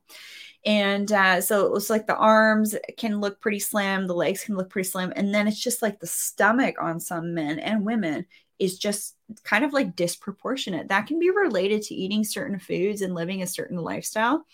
And 0.64 1.12
uh, 1.12 1.42
so 1.42 1.66
it 1.66 1.72
looks 1.72 1.90
like 1.90 2.06
the 2.06 2.16
arms 2.16 2.74
can 2.96 3.20
look 3.20 3.42
pretty 3.42 3.58
slim, 3.58 4.06
the 4.06 4.14
legs 4.14 4.42
can 4.42 4.56
look 4.56 4.70
pretty 4.70 4.88
slim. 4.88 5.12
And 5.14 5.34
then 5.34 5.48
it's 5.48 5.60
just 5.62 5.82
like 5.82 6.00
the 6.00 6.06
stomach 6.06 6.76
on 6.80 6.98
some 6.98 7.34
men 7.34 7.58
and 7.58 7.84
women 7.84 8.24
is 8.58 8.78
just 8.78 9.16
kind 9.44 9.64
of 9.64 9.72
like 9.72 9.96
disproportionate. 9.96 10.88
That 10.88 11.06
can 11.06 11.18
be 11.18 11.30
related 11.30 11.82
to 11.82 11.94
eating 11.94 12.24
certain 12.24 12.58
foods 12.58 13.02
and 13.02 13.14
living 13.14 13.42
a 13.42 13.46
certain 13.46 13.78
lifestyle. 13.78 14.46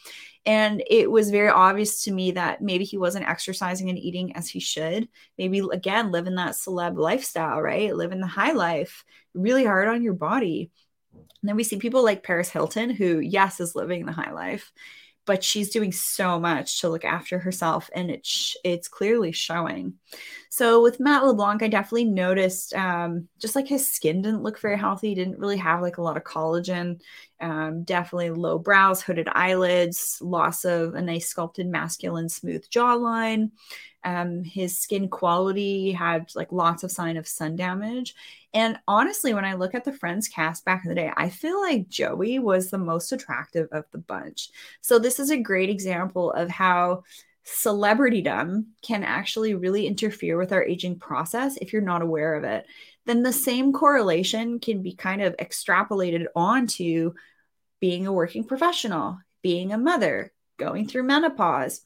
And 0.45 0.83
it 0.89 1.11
was 1.11 1.31
very 1.31 1.49
obvious 1.49 2.05
to 2.05 2.13
me 2.13 2.33
that 2.33 2.63
maybe 2.63 2.85
he 2.85 2.99
wasn't 2.99 3.29
exercising 3.29 3.91
and 3.91 3.99
eating 3.99 4.37
as 4.37 4.49
he 4.49 4.61
should. 4.61 5.09
Maybe, 5.39 5.61
again, 5.73 6.13
living 6.13 6.37
that 6.37 6.53
celeb 6.53 6.97
lifestyle, 6.97 7.61
right? 7.61 7.95
Living 7.95 8.21
the 8.21 8.27
high 8.27 8.53
life, 8.53 9.05
really 9.35 9.65
hard 9.65 9.89
on 9.89 10.03
your 10.03 10.15
body. 10.15 10.71
And 11.15 11.49
then 11.49 11.57
we 11.57 11.65
see 11.65 11.79
people 11.79 12.05
like 12.05 12.23
Paris 12.23 12.49
Hilton, 12.49 12.91
who, 12.91 13.19
yes, 13.19 13.61
is 13.61 13.75
living 13.75 14.07
the 14.07 14.13
high 14.13 14.33
life 14.33 14.73
but 15.27 15.45
she's 15.45 15.71
doing 15.71 15.93
so 15.93 16.41
much 16.41 16.81
to 16.81 16.89
look 16.89 17.05
after 17.05 17.39
herself 17.39 17.91
and 17.95 18.11
it's 18.11 18.57
it's 18.65 18.89
clearly 18.89 19.33
showing. 19.33 19.95
So 20.49 20.83
with 20.83 21.01
matt 21.01 21.25
leblanc 21.25 21.63
i 21.63 21.69
definitely 21.69 22.05
noticed 22.05 22.73
um, 22.75 23.29
just 23.39 23.55
like 23.57 23.69
his 23.69 23.87
skin 23.87 24.23
didn't 24.23 24.43
look 24.43 24.59
very 24.61 24.79
healthy 24.79 25.15
didn't 25.15 25.39
really 25.39 25.59
have 25.59 25.83
like 25.83 25.99
a 25.99 26.03
lot 26.03 26.17
of 26.17 26.25
collagen 26.25 27.01
um, 27.41 27.83
definitely 27.85 28.31
low 28.31 28.59
brows 28.59 29.03
hooded 29.03 29.29
eyelids 29.31 30.19
loss 30.23 30.65
of 30.65 30.95
a 30.95 31.03
nice 31.03 31.29
sculpted 31.29 31.67
masculine 31.67 32.29
smooth 32.29 32.69
jawline. 32.71 33.51
Um, 34.05 34.45
his 34.45 34.79
skin 34.79 35.09
quality 35.09 35.91
had 35.93 36.31
like 36.35 36.53
lots 36.53 36.85
of 36.85 36.93
sign 36.93 37.17
of 37.17 37.27
sun 37.27 37.57
damage 37.57 38.15
and 38.57 38.79
honestly, 38.89 39.35
when 39.35 39.45
I 39.45 39.53
look 39.53 39.75
at 39.75 39.85
the 39.85 39.93
Friends 39.93 40.29
cast 40.29 40.65
back 40.65 40.83
in 40.83 40.89
the 40.89 40.95
day, 40.95 41.13
I 41.15 41.29
feel 41.29 41.61
like 41.61 41.91
Joey 41.91 42.39
was 42.39 42.71
the 42.71 42.79
most 42.79 43.13
attractive 43.13 43.69
of 43.71 43.85
the 43.93 43.99
bunch. 43.99 44.49
So 44.81 44.99
this 44.99 45.21
is 45.21 45.31
a 45.31 45.37
great 45.37 45.69
example 45.69 46.33
of 46.33 46.49
how 46.49 47.03
celebritydom 47.45 48.65
can 48.81 49.05
actually 49.05 49.55
really 49.55 49.87
interfere 49.87 50.39
with 50.39 50.53
our 50.53 50.65
aging 50.65 50.99
process 50.99 51.59
if 51.59 51.71
you're 51.71 51.83
not 51.83 52.01
aware 52.01 52.35
of 52.35 52.45
it. 52.45 52.65
Then 53.05 53.23
the 53.23 53.31
same 53.31 53.75
correlation 53.75 54.59
can 54.59 54.81
be 54.83 54.95
kind 54.95 55.21
of 55.21 55.37
extrapolated 55.37 56.25
onto 56.35 57.13
being 57.79 58.07
a 58.07 58.13
working 58.13 58.45
professional, 58.45 59.19
being 59.43 59.75
a 59.75 59.79
mother, 59.79 60.33
going 60.57 60.89
through 60.89 61.03
menopause, 61.03 61.83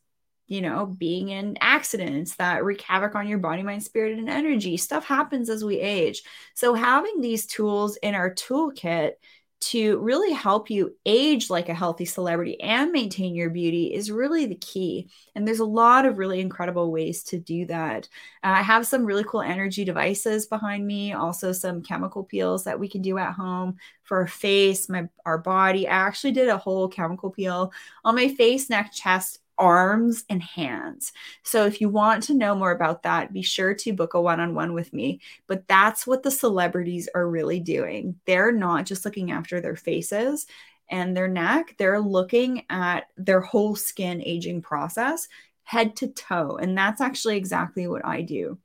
you 0.51 0.61
know, 0.61 0.85
being 0.85 1.29
in 1.29 1.57
accidents 1.61 2.35
that 2.35 2.65
wreak 2.65 2.81
havoc 2.81 3.15
on 3.15 3.29
your 3.29 3.39
body, 3.39 3.63
mind, 3.63 3.85
spirit, 3.85 4.19
and 4.19 4.29
energy. 4.29 4.77
Stuff 4.77 5.07
happens 5.07 5.49
as 5.49 5.65
we 5.65 5.79
age. 5.79 6.25
So, 6.55 6.75
having 6.75 7.21
these 7.21 7.47
tools 7.47 7.97
in 7.99 8.17
our 8.17 8.35
toolkit 8.35 9.13
to 9.61 9.99
really 9.99 10.33
help 10.33 10.71
you 10.71 10.97
age 11.07 11.51
like 11.51 11.69
a 11.69 11.75
healthy 11.75 12.05
celebrity 12.05 12.61
and 12.61 12.91
maintain 12.91 13.35
your 13.35 13.51
beauty 13.51 13.95
is 13.95 14.11
really 14.11 14.47
the 14.47 14.57
key. 14.57 15.09
And 15.35 15.47
there's 15.47 15.61
a 15.61 15.65
lot 15.65 16.05
of 16.05 16.19
really 16.19 16.41
incredible 16.41 16.91
ways 16.91 17.23
to 17.25 17.39
do 17.39 17.67
that. 17.67 18.09
Uh, 18.43 18.49
I 18.49 18.63
have 18.63 18.87
some 18.87 19.05
really 19.05 19.23
cool 19.23 19.43
energy 19.43 19.85
devices 19.85 20.47
behind 20.47 20.85
me, 20.85 21.13
also 21.13 21.53
some 21.53 21.83
chemical 21.83 22.25
peels 22.25 22.65
that 22.65 22.81
we 22.81 22.89
can 22.89 23.03
do 23.03 23.19
at 23.19 23.35
home 23.35 23.77
for 24.03 24.19
our 24.19 24.27
face, 24.27 24.89
my 24.89 25.09
our 25.25 25.39
body. 25.39 25.87
I 25.87 25.93
actually 25.93 26.33
did 26.33 26.49
a 26.49 26.59
whole 26.59 26.89
chemical 26.89 27.31
peel 27.31 27.73
on 28.05 28.17
my 28.17 28.35
face, 28.35 28.69
neck, 28.69 28.93
chest, 28.93 29.39
arms 29.61 30.25
and 30.29 30.43
hands. 30.43 31.13
So 31.45 31.67
if 31.67 31.81
you 31.81 31.89
want 31.89 32.25
to 32.25 32.35
know 32.35 32.55
more 32.55 32.73
about 32.73 33.05
that, 33.05 33.33
be 33.33 33.43
sure 33.43 33.75
to 33.75 33.93
book 33.93 34.15
a 34.15 34.21
one 34.21 34.41
on 34.41 34.55
one 34.55 34.73
with 34.73 34.93
me. 34.93 35.21
But 35.47 35.69
that's 35.69 36.07
what 36.07 36.23
the 36.23 36.31
celebrities 36.31 37.09
are 37.15 37.29
really 37.29 37.61
doing. 37.61 38.17
They're 38.25 38.53
not 38.53 38.87
just 38.87 39.05
looking 39.05 39.31
after 39.31 39.61
their 39.61 39.77
faces 39.77 40.47
and 40.89 41.17
their 41.17 41.29
neck, 41.29 41.77
they're 41.79 42.01
looking 42.01 42.65
at 42.69 43.05
their 43.17 43.41
whole 43.41 43.77
skin 43.77 44.21
aging 44.25 44.63
process, 44.63 45.29
head 45.63 45.95
to 45.97 46.09
toe. 46.09 46.57
And 46.57 46.77
that's 46.77 47.01
actually 47.01 47.37
exactly 47.37 47.87
what 47.87 48.05
I 48.05 48.23
do. 48.23 48.59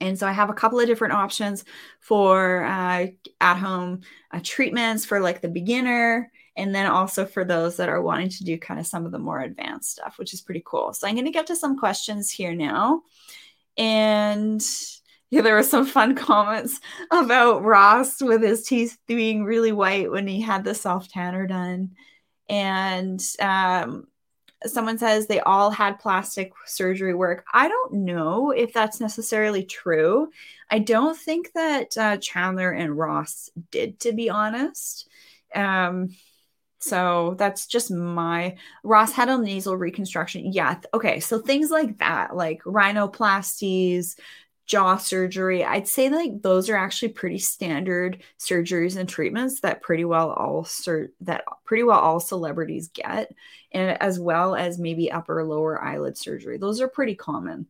And 0.00 0.18
so 0.18 0.26
I 0.26 0.32
have 0.32 0.48
a 0.48 0.54
couple 0.54 0.80
of 0.80 0.86
different 0.86 1.12
options 1.12 1.64
for 2.00 2.64
uh, 2.64 3.08
at 3.40 3.56
home 3.56 4.00
uh, 4.30 4.40
treatments 4.42 5.04
for 5.04 5.20
like 5.20 5.42
the 5.42 5.48
beginner 5.48 6.32
and 6.56 6.74
then 6.74 6.86
also 6.86 7.24
for 7.24 7.44
those 7.44 7.76
that 7.76 7.88
are 7.88 8.02
wanting 8.02 8.28
to 8.28 8.44
do 8.44 8.58
kind 8.58 8.78
of 8.78 8.86
some 8.86 9.06
of 9.06 9.12
the 9.12 9.18
more 9.18 9.40
advanced 9.40 9.92
stuff, 9.92 10.18
which 10.18 10.34
is 10.34 10.40
pretty 10.40 10.62
cool. 10.64 10.92
So 10.92 11.06
I'm 11.06 11.14
going 11.14 11.24
to 11.24 11.30
get 11.30 11.46
to 11.46 11.56
some 11.56 11.78
questions 11.78 12.30
here 12.30 12.54
now. 12.54 13.02
And 13.78 14.62
yeah, 15.30 15.40
there 15.40 15.54
were 15.54 15.62
some 15.62 15.86
fun 15.86 16.14
comments 16.16 16.78
about 17.10 17.64
Ross 17.64 18.20
with 18.20 18.42
his 18.42 18.64
teeth 18.64 18.98
being 19.06 19.44
really 19.44 19.72
white 19.72 20.10
when 20.10 20.26
he 20.26 20.42
had 20.42 20.64
the 20.64 20.74
self 20.74 21.08
tanner 21.08 21.46
done. 21.46 21.92
And 22.50 23.22
um, 23.40 24.08
someone 24.66 24.98
says 24.98 25.26
they 25.26 25.40
all 25.40 25.70
had 25.70 25.98
plastic 26.00 26.52
surgery 26.66 27.14
work. 27.14 27.46
I 27.52 27.68
don't 27.68 27.94
know 27.94 28.50
if 28.50 28.74
that's 28.74 29.00
necessarily 29.00 29.64
true. 29.64 30.28
I 30.70 30.80
don't 30.80 31.16
think 31.16 31.52
that 31.54 31.96
uh, 31.96 32.16
Chandler 32.18 32.70
and 32.70 32.96
Ross 32.96 33.50
did, 33.70 34.00
to 34.00 34.12
be 34.12 34.28
honest. 34.28 35.08
Um, 35.54 36.10
so 36.82 37.36
that's 37.38 37.66
just 37.66 37.92
my 37.92 38.56
Ross 38.82 39.12
had 39.12 39.28
a 39.28 39.38
nasal 39.38 39.76
reconstruction. 39.76 40.52
Yeah. 40.52 40.80
Okay. 40.92 41.20
So 41.20 41.38
things 41.38 41.70
like 41.70 41.98
that, 41.98 42.34
like 42.34 42.60
rhinoplasties, 42.64 44.18
jaw 44.66 44.96
surgery, 44.96 45.64
I'd 45.64 45.86
say 45.86 46.08
like 46.08 46.42
those 46.42 46.68
are 46.68 46.76
actually 46.76 47.10
pretty 47.10 47.38
standard 47.38 48.22
surgeries 48.38 48.96
and 48.96 49.08
treatments 49.08 49.60
that 49.60 49.82
pretty 49.82 50.04
well 50.04 50.30
all 50.32 50.64
sur- 50.64 51.12
that 51.20 51.44
pretty 51.64 51.84
well 51.84 52.00
all 52.00 52.18
celebrities 52.18 52.88
get, 52.88 53.32
and 53.70 53.96
as 54.02 54.18
well 54.18 54.56
as 54.56 54.78
maybe 54.78 55.12
upper 55.12 55.44
lower 55.44 55.80
eyelid 55.80 56.18
surgery. 56.18 56.58
Those 56.58 56.80
are 56.80 56.88
pretty 56.88 57.14
common. 57.14 57.66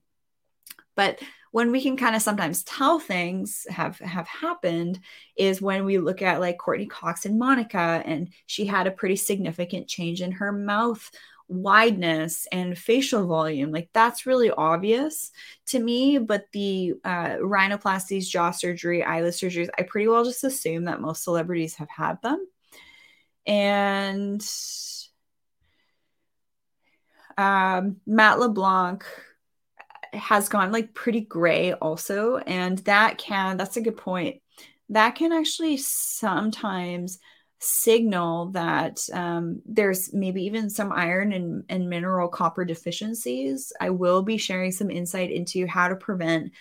But 0.94 1.20
when 1.53 1.71
we 1.71 1.83
can 1.83 1.97
kind 1.97 2.17
of 2.17 2.23
sometimes 2.23 2.65
tell 2.65 2.99
things 2.99 3.67
have 3.71 3.99
have 3.99 4.27
happened 4.27 4.99
is 5.37 5.62
when 5.62 5.85
we 5.85 5.99
look 5.99 6.21
at 6.23 6.41
like 6.41 6.59
Courteney 6.59 6.87
Cox 6.87 7.25
and 7.25 7.38
Monica 7.38 8.03
and 8.05 8.31
she 8.47 8.67
had 8.67 8.87
a 8.87 8.91
pretty 8.91 9.17
significant 9.17 9.87
change 9.87 10.21
in 10.21 10.33
her 10.33 10.51
mouth 10.51 11.09
wideness 11.49 12.47
and 12.51 12.79
facial 12.79 13.27
volume. 13.27 13.71
Like 13.71 13.91
that's 13.93 14.25
really 14.25 14.51
obvious 14.51 15.31
to 15.67 15.79
me 15.79 16.19
but 16.19 16.47
the 16.53 16.95
uh, 17.05 17.37
rhinoplasties 17.37 18.29
jaw 18.29 18.51
surgery 18.51 19.05
eyelid 19.05 19.35
surgeries 19.35 19.69
i 19.79 19.83
pretty 19.83 20.09
well 20.09 20.25
just 20.25 20.45
assume 20.45 20.85
that 20.85 21.01
most 21.01 21.23
celebrities 21.23 21.75
have 21.77 21.91
had 21.91 22.21
them. 22.23 22.47
And 23.47 24.43
um, 27.37 27.97
matt 28.07 28.38
leblanc 28.38 29.05
has 30.12 30.48
gone 30.48 30.72
like 30.72 30.94
pretty 30.94 31.22
gray 31.22 31.72
also 31.75 32.37
and 32.38 32.79
that 32.81 33.18
can 33.18 33.57
that's 33.57 33.77
a 33.77 33.81
good 33.81 33.96
point. 33.96 34.40
That 34.88 35.14
can 35.14 35.33
actually 35.33 35.79
sometimes 35.79 37.18
signal 37.59 38.46
that 38.51 39.01
um, 39.12 39.62
there's 39.64 40.12
maybe 40.12 40.42
even 40.44 40.68
some 40.68 40.92
iron 40.92 41.33
and, 41.33 41.64
and 41.68 41.88
mineral 41.88 42.29
copper 42.29 42.64
deficiencies. 42.64 43.72
I 43.81 43.90
will 43.90 44.22
be 44.22 44.37
sharing 44.37 44.72
some 44.72 44.90
insight 44.90 45.31
into 45.31 45.66
how 45.66 45.88
to 45.88 45.96
prevent 45.96 46.53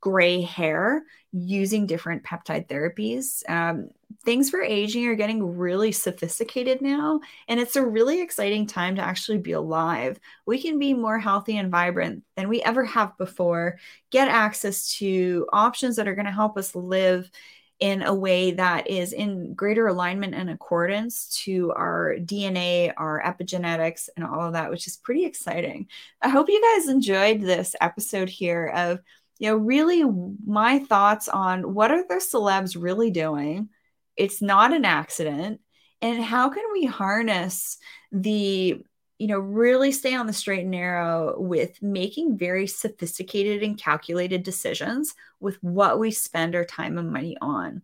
gray 0.00 0.42
hair 0.42 1.02
using 1.32 1.86
different 1.86 2.24
peptide 2.24 2.66
therapies. 2.68 3.48
Um, 3.48 3.90
things 4.24 4.50
for 4.50 4.62
aging 4.62 5.06
are 5.06 5.14
getting 5.14 5.56
really 5.56 5.92
sophisticated 5.92 6.82
now, 6.82 7.20
and 7.48 7.60
it's 7.60 7.76
a 7.76 7.86
really 7.86 8.20
exciting 8.20 8.66
time 8.66 8.96
to 8.96 9.02
actually 9.02 9.38
be 9.38 9.52
alive. 9.52 10.18
We 10.46 10.60
can 10.60 10.78
be 10.78 10.94
more 10.94 11.18
healthy 11.18 11.56
and 11.56 11.70
vibrant 11.70 12.24
than 12.36 12.48
we 12.48 12.62
ever 12.62 12.84
have 12.84 13.16
before, 13.16 13.78
get 14.10 14.28
access 14.28 14.96
to 14.96 15.46
options 15.52 15.96
that 15.96 16.08
are 16.08 16.14
going 16.14 16.26
to 16.26 16.32
help 16.32 16.56
us 16.56 16.74
live 16.74 17.30
in 17.80 18.02
a 18.02 18.14
way 18.14 18.50
that 18.52 18.88
is 18.88 19.14
in 19.14 19.54
greater 19.54 19.86
alignment 19.86 20.34
and 20.34 20.50
accordance 20.50 21.28
to 21.44 21.72
our 21.72 22.16
DNA, 22.18 22.92
our 22.96 23.22
epigenetics, 23.22 24.10
and 24.16 24.24
all 24.24 24.42
of 24.42 24.52
that, 24.52 24.70
which 24.70 24.86
is 24.86 24.98
pretty 24.98 25.24
exciting. 25.24 25.88
I 26.20 26.28
hope 26.28 26.50
you 26.50 26.60
guys 26.76 26.88
enjoyed 26.88 27.40
this 27.40 27.74
episode 27.80 28.28
here 28.28 28.66
of 28.66 29.00
you 29.40 29.48
know, 29.48 29.56
really 29.56 30.04
my 30.46 30.80
thoughts 30.80 31.26
on 31.26 31.72
what 31.74 31.90
are 31.90 32.06
the 32.06 32.16
celebs 32.16 32.80
really 32.80 33.10
doing? 33.10 33.70
It's 34.14 34.42
not 34.42 34.74
an 34.74 34.84
accident. 34.84 35.62
And 36.02 36.22
how 36.22 36.50
can 36.50 36.62
we 36.74 36.84
harness 36.84 37.78
the, 38.12 38.78
you 39.18 39.26
know, 39.26 39.38
really 39.38 39.92
stay 39.92 40.14
on 40.14 40.26
the 40.26 40.34
straight 40.34 40.60
and 40.60 40.70
narrow 40.70 41.40
with 41.40 41.82
making 41.82 42.36
very 42.36 42.66
sophisticated 42.66 43.62
and 43.62 43.78
calculated 43.78 44.42
decisions 44.42 45.14
with 45.40 45.56
what 45.62 45.98
we 45.98 46.10
spend 46.10 46.54
our 46.54 46.66
time 46.66 46.98
and 46.98 47.10
money 47.10 47.38
on? 47.40 47.80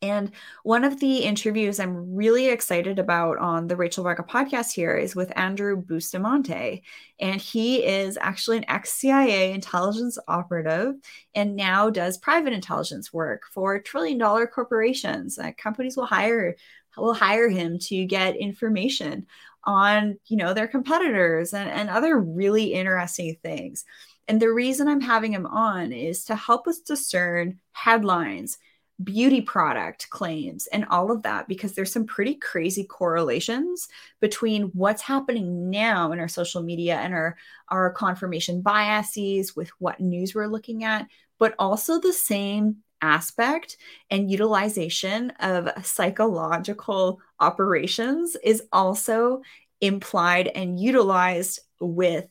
And 0.00 0.30
one 0.62 0.84
of 0.84 1.00
the 1.00 1.18
interviews 1.18 1.80
I'm 1.80 2.14
really 2.14 2.48
excited 2.48 3.00
about 3.00 3.38
on 3.38 3.66
the 3.66 3.74
Rachel 3.74 4.04
Varga 4.04 4.22
podcast 4.22 4.72
here 4.72 4.94
is 4.94 5.16
with 5.16 5.36
Andrew 5.36 5.76
Bustamante. 5.76 6.84
And 7.18 7.40
he 7.40 7.84
is 7.84 8.16
actually 8.20 8.58
an 8.58 8.64
ex 8.68 8.92
CIA 8.92 9.52
intelligence 9.52 10.16
operative 10.28 10.94
and 11.34 11.56
now 11.56 11.90
does 11.90 12.16
private 12.16 12.52
intelligence 12.52 13.12
work 13.12 13.42
for 13.52 13.80
trillion 13.80 14.18
dollar 14.18 14.46
corporations. 14.46 15.36
Uh, 15.36 15.50
companies 15.56 15.96
will 15.96 16.06
hire 16.06 16.54
will 16.96 17.14
hire 17.14 17.48
him 17.48 17.78
to 17.78 18.04
get 18.04 18.36
information 18.36 19.26
on 19.64 20.18
you 20.26 20.36
know 20.36 20.54
their 20.54 20.68
competitors 20.68 21.52
and, 21.52 21.68
and 21.68 21.90
other 21.90 22.18
really 22.18 22.72
interesting 22.72 23.36
things. 23.42 23.84
And 24.28 24.40
the 24.40 24.52
reason 24.52 24.86
I'm 24.86 25.00
having 25.00 25.32
him 25.32 25.46
on 25.46 25.92
is 25.92 26.24
to 26.26 26.36
help 26.36 26.68
us 26.68 26.80
discern 26.80 27.58
headlines 27.72 28.58
beauty 29.02 29.40
product 29.40 30.10
claims 30.10 30.66
and 30.68 30.84
all 30.86 31.12
of 31.12 31.22
that 31.22 31.46
because 31.46 31.72
there's 31.72 31.92
some 31.92 32.06
pretty 32.06 32.34
crazy 32.34 32.84
correlations 32.84 33.88
between 34.20 34.64
what's 34.74 35.02
happening 35.02 35.70
now 35.70 36.10
in 36.10 36.18
our 36.18 36.28
social 36.28 36.62
media 36.62 36.96
and 36.96 37.14
our 37.14 37.36
our 37.68 37.92
confirmation 37.92 38.60
biases 38.60 39.54
with 39.54 39.70
what 39.78 40.00
news 40.00 40.34
we're 40.34 40.48
looking 40.48 40.82
at 40.82 41.06
but 41.38 41.54
also 41.58 42.00
the 42.00 42.12
same 42.12 42.78
aspect 43.00 43.76
and 44.10 44.30
utilization 44.30 45.30
of 45.40 45.70
psychological 45.84 47.20
operations 47.40 48.36
is 48.42 48.62
also 48.72 49.42
implied 49.80 50.48
and 50.48 50.80
utilized 50.80 51.60
with 51.80 52.26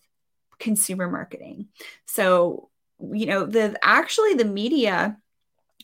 consumer 0.59 1.09
marketing. 1.09 1.67
So 2.05 2.69
you 3.13 3.27
know 3.27 3.45
the 3.45 3.77
actually 3.83 4.33
the 4.33 4.45
media 4.45 5.17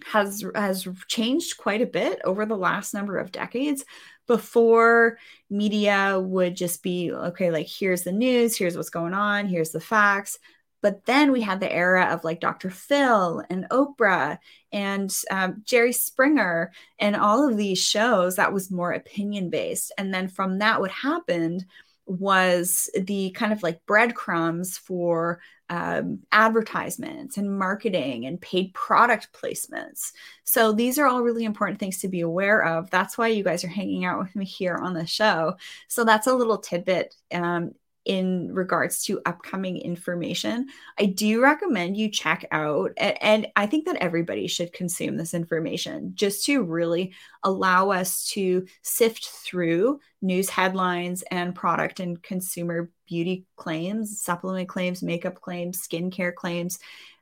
has 0.06 0.44
has 0.56 0.88
changed 1.08 1.58
quite 1.58 1.82
a 1.82 1.86
bit 1.86 2.20
over 2.24 2.46
the 2.46 2.58
last 2.58 2.94
number 2.94 3.18
of 3.18 3.32
decades. 3.32 3.86
Before 4.26 5.18
media 5.50 6.20
would 6.20 6.56
just 6.56 6.82
be 6.82 7.12
okay 7.12 7.52
like 7.52 7.68
here's 7.68 8.04
the 8.04 8.12
news 8.12 8.56
here's 8.56 8.78
what's 8.78 8.90
going 8.90 9.14
on 9.14 9.48
here's 9.48 9.72
the 9.72 9.82
facts. 9.82 10.40
But 10.82 11.06
then 11.06 11.32
we 11.32 11.40
had 11.40 11.62
the 11.62 11.72
era 11.72 12.06
of 12.12 12.24
like 12.24 12.40
dr 12.40 12.70
phil 12.70 13.44
and 13.50 13.66
oprah 13.70 14.38
and 14.72 15.14
um, 15.32 15.62
jerry 15.66 15.94
springer 15.94 16.72
and 17.00 17.16
all 17.16 17.48
of 17.50 17.58
these 17.58 17.80
shows 17.80 18.38
that 18.38 18.54
was 18.54 18.72
more 18.72 18.92
opinion 18.92 19.50
based 19.50 19.92
and 19.98 20.14
then 20.14 20.28
from 20.28 20.60
that 20.60 20.80
what 20.80 20.92
happened 20.92 21.66
was 22.06 22.90
the 22.96 23.32
kind 23.32 23.54
of 23.54 23.64
like 23.64 23.86
breadcrumbs 23.86 24.78
for 24.78 25.40
um, 25.74 26.20
advertisements 26.32 27.38
and 27.38 27.58
marketing 27.58 28.28
and 28.28 28.40
paid 28.40 28.72
product 28.76 29.30
placements. 29.34 30.12
So 30.44 30.72
these 30.72 31.00
are 31.00 31.08
all 31.08 31.24
really 31.24 31.46
important 31.46 31.80
things 31.80 31.98
to 32.00 32.08
be 32.08 32.22
aware 32.22 32.64
of. 32.64 32.92
That's 32.92 33.18
why 33.18 33.30
you 33.30 33.44
guys 33.44 33.64
are 33.64 33.70
hanging 33.70 34.06
out 34.06 34.20
with 34.20 34.36
me 34.36 34.46
here 34.46 34.76
on 34.76 34.94
the 34.94 35.08
show. 35.08 35.56
So 35.88 36.04
that's 36.04 36.28
a 36.28 36.36
little 36.36 36.60
tidbit. 36.60 37.16
Um, 37.34 37.74
in 38.06 38.54
regards 38.54 39.04
to 39.06 39.22
upcoming 39.26 39.78
information, 39.78 40.68
I 41.00 41.06
do 41.06 41.42
recommend 41.42 41.96
you 41.96 42.10
check 42.10 42.46
out, 42.52 42.92
and, 42.98 43.22
and, 43.22 43.48
I 43.56 43.66
think 43.66 43.86
that 43.86 43.98
everybody 43.98 44.48
should 44.48 44.74
consume 44.74 45.16
this 45.16 45.34
information 45.34 46.12
just 46.16 46.46
to 46.46 46.64
really 46.64 47.14
allow 47.44 47.92
us 47.92 48.26
to 48.30 48.66
sift 48.82 49.30
through 49.30 50.00
news 50.22 50.50
headlines 50.50 51.24
and 51.32 51.56
product 51.56 52.00
and 52.00 52.22
consumer 52.22 52.90
beauty 53.08 53.46
claims, 53.56 54.22
supplement 54.22 54.68
claims, 54.68 55.04
makeup 55.04 55.40
claims, 55.40 55.86
skincare 55.86 56.34
claims, 56.34 56.80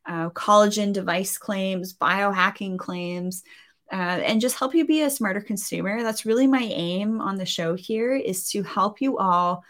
uh, 0.08 0.30
collagen 0.30 0.94
device 0.94 1.38
claims, 1.38 1.94
biohacking 1.94 2.80
claims. 2.80 3.44
Uh, 3.92 4.22
and 4.26 4.40
just 4.40 4.58
help 4.58 4.74
you 4.74 4.86
be 4.86 5.02
a 5.02 5.10
smarter 5.10 5.42
consumer. 5.42 6.02
That's 6.02 6.26
really 6.26 6.48
my 6.48 6.62
aim 6.62 7.20
on 7.20 7.36
the 7.36 7.46
show 7.46 7.76
here 7.76 8.16
is 8.16 8.50
to 8.52 8.64
help 8.64 9.02
you 9.02 9.18
all 9.18 9.66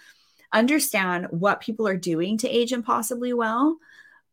understand 0.54 1.28
what 1.32 1.62
people 1.62 1.88
are 1.88 1.98
doing 1.98 2.38
to 2.40 2.50
age 2.50 2.72
impossibly 2.72 3.34
well, 3.34 3.78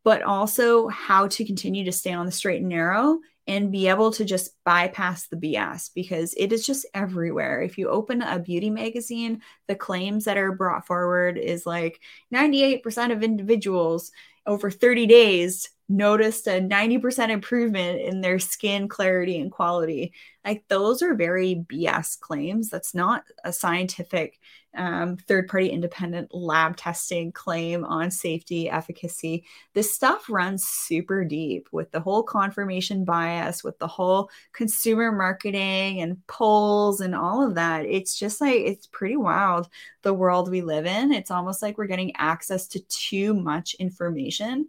but 0.03 0.21
also 0.21 0.87
how 0.87 1.27
to 1.27 1.45
continue 1.45 1.85
to 1.85 1.91
stay 1.91 2.13
on 2.13 2.25
the 2.25 2.31
straight 2.31 2.61
and 2.61 2.69
narrow 2.69 3.19
and 3.47 3.71
be 3.71 3.87
able 3.87 4.11
to 4.11 4.25
just 4.25 4.51
bypass 4.63 5.27
the 5.27 5.35
BS 5.35 5.89
because 5.95 6.35
it 6.37 6.53
is 6.53 6.65
just 6.65 6.85
everywhere. 6.93 7.61
If 7.61 7.79
you 7.79 7.89
open 7.89 8.21
a 8.21 8.37
beauty 8.37 8.69
magazine, 8.69 9.41
the 9.67 9.75
claims 9.75 10.25
that 10.25 10.37
are 10.37 10.51
brought 10.51 10.85
forward 10.85 11.37
is 11.37 11.65
like 11.65 11.99
98% 12.33 13.11
of 13.11 13.23
individuals 13.23 14.11
over 14.45 14.69
30 14.69 15.07
days 15.07 15.69
noticed 15.89 16.47
a 16.47 16.61
90% 16.61 17.29
improvement 17.29 17.99
in 17.99 18.21
their 18.21 18.37
skin 18.37 18.87
clarity 18.87 19.39
and 19.39 19.51
quality. 19.51 20.13
Like 20.45 20.63
those 20.67 21.01
are 21.01 21.15
very 21.15 21.65
BS 21.67 22.19
claims. 22.19 22.69
That's 22.69 22.93
not 22.93 23.23
a 23.43 23.51
scientific 23.51 24.39
um, 24.75 25.17
third 25.17 25.47
party 25.47 25.69
independent 25.69 26.33
lab 26.33 26.77
testing 26.77 27.31
claim 27.31 27.83
on 27.83 28.11
safety 28.11 28.69
efficacy. 28.69 29.45
This 29.73 29.93
stuff 29.93 30.29
runs 30.29 30.63
super 30.63 31.25
deep 31.25 31.67
with 31.71 31.91
the 31.91 31.99
whole 31.99 32.21
confirmation 32.21 33.03
bias, 33.03 33.63
with 33.63 33.79
the 33.79 33.87
whole 33.87 34.29
consumer 34.53 35.11
marketing 35.11 36.01
and 36.01 36.25
polls 36.27 37.01
and 37.01 37.15
all 37.15 37.45
of 37.45 37.55
that. 37.55 37.85
It's 37.85 38.17
just 38.17 38.39
like, 38.39 38.57
it's 38.57 38.87
pretty 38.87 39.17
wild 39.17 39.69
the 40.03 40.13
world 40.13 40.49
we 40.49 40.61
live 40.61 40.85
in. 40.85 41.11
It's 41.11 41.31
almost 41.31 41.63
like 41.63 41.77
we're 41.77 41.87
getting 41.87 42.15
access 42.15 42.67
to 42.67 42.79
too 42.81 43.33
much 43.33 43.73
information. 43.75 44.67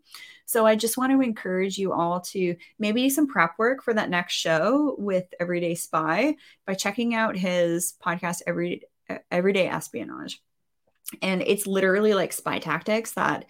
So 0.51 0.67
I 0.67 0.75
just 0.75 0.97
want 0.97 1.13
to 1.13 1.21
encourage 1.21 1.79
you 1.79 1.93
all 1.93 2.23
to 2.23 2.57
maybe 2.77 3.05
do 3.05 3.11
some 3.11 3.29
prep 3.29 3.57
work 3.57 3.85
for 3.85 3.95
that 3.95 4.11
next 4.11 4.33
show 4.33 4.97
with 4.99 5.33
Everyday 5.39 5.77
Spy 5.77 6.35
by 6.67 6.75
checking 6.75 7.15
out 7.15 7.37
his 7.37 7.95
podcast 8.05 8.43
every 8.49 8.83
everyday 9.31 9.69
espionage. 9.69 10.43
And 11.23 11.41
it's 11.43 11.69
literally 11.69 12.15
like 12.15 12.33
spy 12.33 12.59
tactics 12.59 13.13
that 13.13 13.45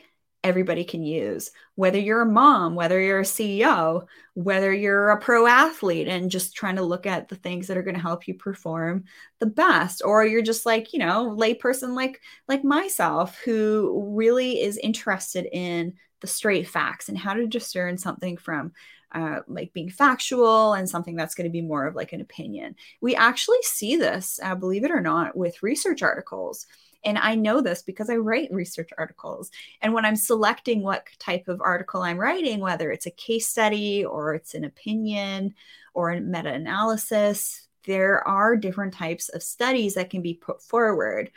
everybody 0.44 0.84
can 0.84 1.02
use, 1.02 1.52
whether 1.74 1.98
you're 1.98 2.20
a 2.20 2.26
mom, 2.26 2.74
whether 2.74 3.00
you're 3.00 3.20
a 3.20 3.24
CEO, 3.24 4.06
whether 4.34 4.70
you're 4.70 5.08
a 5.08 5.20
pro 5.20 5.46
athlete 5.46 6.06
and 6.06 6.30
just 6.30 6.54
trying 6.54 6.76
to 6.76 6.82
look 6.82 7.06
at 7.06 7.28
the 7.28 7.36
things 7.36 7.68
that 7.68 7.78
are 7.78 7.82
going 7.82 7.96
to 7.96 8.02
help 8.02 8.28
you 8.28 8.34
perform 8.34 9.04
the 9.38 9.46
best, 9.46 10.02
or 10.04 10.26
you're 10.26 10.42
just 10.42 10.66
like, 10.66 10.92
you 10.92 10.98
know, 10.98 11.34
layperson 11.34 11.94
like 11.94 12.20
like 12.46 12.62
myself 12.62 13.38
who 13.42 14.14
really 14.14 14.60
is 14.60 14.76
interested 14.76 15.48
in 15.50 15.94
the 16.20 16.26
straight 16.26 16.68
facts 16.68 17.09
and 17.09 17.18
how 17.18 17.35
to 17.35 17.46
discern 17.46 17.98
something 17.98 18.37
from 18.37 18.72
uh, 19.12 19.40
like 19.48 19.72
being 19.72 19.90
factual 19.90 20.74
and 20.74 20.88
something 20.88 21.16
that's 21.16 21.35
going 21.35 21.48
to 21.48 21.52
be 21.52 21.62
more 21.62 21.87
of 21.87 21.96
like 21.96 22.12
an 22.12 22.20
opinion. 22.20 22.76
We 23.00 23.16
actually 23.16 23.62
see 23.62 23.96
this, 23.96 24.38
uh, 24.42 24.54
believe 24.54 24.85
it 24.85 24.90
or 24.90 25.00
not, 25.00 25.37
with 25.37 25.62
research 25.62 26.02
articles. 26.02 26.66
And 27.04 27.18
I 27.18 27.35
know 27.35 27.61
this 27.61 27.83
because 27.83 28.11
I 28.11 28.16
write 28.16 28.52
research 28.52 28.90
articles. 28.98 29.50
And 29.80 29.94
when 29.94 30.04
I'm 30.04 30.16
selecting 30.16 30.83
what 30.83 31.06
type 31.18 31.48
of 31.48 31.61
article 31.61 32.02
I'm 32.02 32.18
writing, 32.18 32.61
whether 32.61 32.92
it's 32.92 33.06
a 33.06 33.11
case 33.11 33.48
study 33.48 34.04
or 34.04 34.35
it's 34.35 34.54
an 34.54 34.64
opinion 34.64 35.54
or 35.94 36.11
a 36.11 36.20
meta 36.20 36.52
analysis, 36.52 37.66
there 37.87 38.26
are 38.28 38.56
different 38.56 38.92
types 38.92 39.30
of 39.30 39.42
studies 39.42 39.94
that 39.94 40.11
can 40.11 40.20
be 40.22 40.35
put 40.35 40.62
forward 40.62 41.30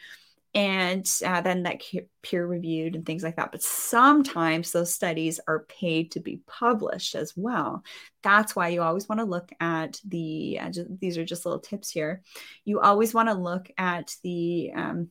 and 0.56 1.10
uh, 1.26 1.42
then 1.42 1.64
that 1.64 1.82
peer 2.22 2.46
reviewed 2.46 2.96
and 2.96 3.06
things 3.06 3.24
like 3.24 3.38
that. 3.38 3.52
But 3.52 3.64
sometimes 3.64 4.72
those 4.72 4.94
studies 4.94 5.40
are 5.48 5.66
paid 5.68 6.12
to 6.12 6.20
be 6.20 6.42
published 6.46 7.16
as 7.16 7.34
well. 7.36 7.84
That's 8.22 8.56
why 8.56 8.68
you 8.70 8.84
always 8.84 9.10
want 9.10 9.20
to 9.20 9.26
look 9.26 9.52
at 9.60 10.00
the, 10.08 10.60
uh, 10.62 10.70
just, 10.70 11.00
these 11.00 11.18
are 11.18 11.26
just 11.26 11.46
little 11.46 11.60
tips 11.60 11.90
here. 11.90 12.22
You 12.66 12.80
always 12.82 13.14
want 13.14 13.30
to 13.30 13.36
look 13.36 13.72
at 13.78 14.16
the, 14.24 14.72
um, 14.76 15.10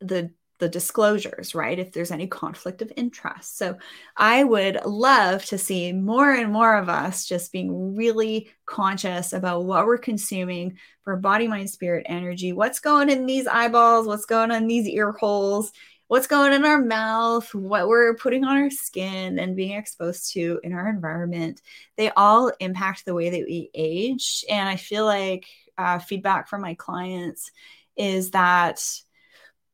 the 0.00 0.30
the 0.62 0.68
disclosures, 0.68 1.56
right? 1.56 1.76
If 1.76 1.90
there's 1.90 2.12
any 2.12 2.28
conflict 2.28 2.82
of 2.82 2.92
interest. 2.96 3.58
So 3.58 3.78
I 4.16 4.44
would 4.44 4.78
love 4.86 5.44
to 5.46 5.58
see 5.58 5.92
more 5.92 6.30
and 6.30 6.52
more 6.52 6.76
of 6.76 6.88
us 6.88 7.26
just 7.26 7.50
being 7.50 7.96
really 7.96 8.48
conscious 8.64 9.32
about 9.32 9.64
what 9.64 9.86
we're 9.86 9.98
consuming 9.98 10.78
for 11.02 11.16
body, 11.16 11.48
mind, 11.48 11.68
spirit, 11.68 12.06
energy, 12.08 12.52
what's 12.52 12.78
going 12.78 13.10
in 13.10 13.26
these 13.26 13.48
eyeballs, 13.48 14.06
what's 14.06 14.24
going 14.24 14.52
on 14.52 14.68
these 14.68 14.86
ear 14.86 15.10
holes, 15.10 15.72
what's 16.06 16.28
going 16.28 16.52
in 16.52 16.64
our 16.64 16.80
mouth, 16.80 17.52
what 17.52 17.88
we're 17.88 18.14
putting 18.14 18.44
on 18.44 18.56
our 18.56 18.70
skin 18.70 19.40
and 19.40 19.56
being 19.56 19.72
exposed 19.72 20.32
to 20.34 20.60
in 20.62 20.72
our 20.74 20.88
environment. 20.88 21.60
They 21.96 22.10
all 22.10 22.52
impact 22.60 23.04
the 23.04 23.14
way 23.14 23.30
that 23.30 23.46
we 23.48 23.68
age. 23.74 24.44
And 24.48 24.68
I 24.68 24.76
feel 24.76 25.06
like 25.06 25.44
uh, 25.76 25.98
feedback 25.98 26.46
from 26.46 26.60
my 26.60 26.74
clients 26.74 27.50
is 27.96 28.30
that 28.30 28.80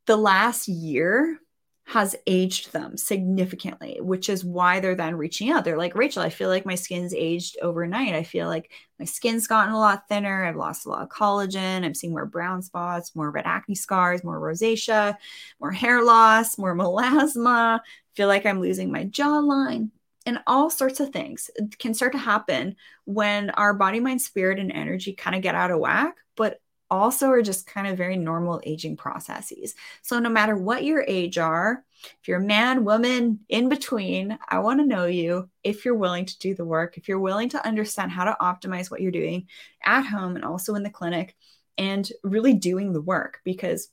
the 0.08 0.16
last 0.16 0.68
year 0.68 1.38
has 1.84 2.16
aged 2.26 2.72
them 2.72 2.96
significantly, 2.96 3.98
which 4.00 4.30
is 4.30 4.42
why 4.42 4.80
they're 4.80 4.94
then 4.94 5.16
reaching 5.16 5.50
out. 5.50 5.64
They're 5.64 5.76
like, 5.76 5.94
Rachel, 5.94 6.22
I 6.22 6.30
feel 6.30 6.48
like 6.48 6.64
my 6.64 6.74
skin's 6.74 7.12
aged 7.14 7.58
overnight. 7.60 8.14
I 8.14 8.22
feel 8.22 8.46
like 8.48 8.72
my 8.98 9.04
skin's 9.04 9.46
gotten 9.46 9.74
a 9.74 9.78
lot 9.78 10.08
thinner. 10.08 10.44
I've 10.44 10.56
lost 10.56 10.86
a 10.86 10.88
lot 10.88 11.02
of 11.02 11.10
collagen. 11.10 11.84
I'm 11.84 11.94
seeing 11.94 12.14
more 12.14 12.24
brown 12.24 12.62
spots, 12.62 13.14
more 13.14 13.30
red 13.30 13.44
acne 13.46 13.74
scars, 13.74 14.24
more 14.24 14.40
rosacea, 14.40 15.14
more 15.60 15.72
hair 15.72 16.02
loss, 16.02 16.56
more 16.56 16.74
melasma. 16.76 17.80
feel 18.14 18.28
like 18.28 18.46
I'm 18.46 18.60
losing 18.60 18.90
my 18.90 19.04
jawline. 19.04 19.90
And 20.24 20.40
all 20.46 20.70
sorts 20.70 21.00
of 21.00 21.10
things 21.10 21.50
can 21.78 21.92
start 21.92 22.12
to 22.12 22.18
happen 22.18 22.76
when 23.04 23.50
our 23.50 23.74
body, 23.74 24.00
mind, 24.00 24.22
spirit, 24.22 24.58
and 24.58 24.72
energy 24.72 25.12
kind 25.12 25.36
of 25.36 25.42
get 25.42 25.54
out 25.54 25.70
of 25.70 25.80
whack. 25.80 26.14
But 26.34 26.60
also 26.90 27.28
are 27.28 27.42
just 27.42 27.66
kind 27.66 27.86
of 27.86 27.96
very 27.96 28.16
normal 28.16 28.60
aging 28.64 28.96
processes. 28.96 29.74
So, 30.02 30.18
no 30.18 30.28
matter 30.28 30.56
what 30.56 30.84
your 30.84 31.04
age 31.06 31.38
are, 31.38 31.84
if 32.20 32.28
you're 32.28 32.40
a 32.40 32.44
man, 32.44 32.84
woman, 32.84 33.40
in 33.48 33.68
between, 33.68 34.38
I 34.48 34.58
want 34.60 34.80
to 34.80 34.86
know 34.86 35.06
you 35.06 35.50
if 35.64 35.84
you're 35.84 35.94
willing 35.94 36.26
to 36.26 36.38
do 36.38 36.54
the 36.54 36.64
work, 36.64 36.96
if 36.96 37.08
you're 37.08 37.18
willing 37.18 37.48
to 37.50 37.66
understand 37.66 38.12
how 38.12 38.24
to 38.24 38.36
optimize 38.40 38.90
what 38.90 39.00
you're 39.00 39.10
doing 39.10 39.46
at 39.84 40.02
home 40.02 40.36
and 40.36 40.44
also 40.44 40.74
in 40.74 40.82
the 40.82 40.90
clinic, 40.90 41.36
and 41.76 42.10
really 42.22 42.54
doing 42.54 42.92
the 42.92 43.00
work. 43.00 43.40
Because 43.44 43.90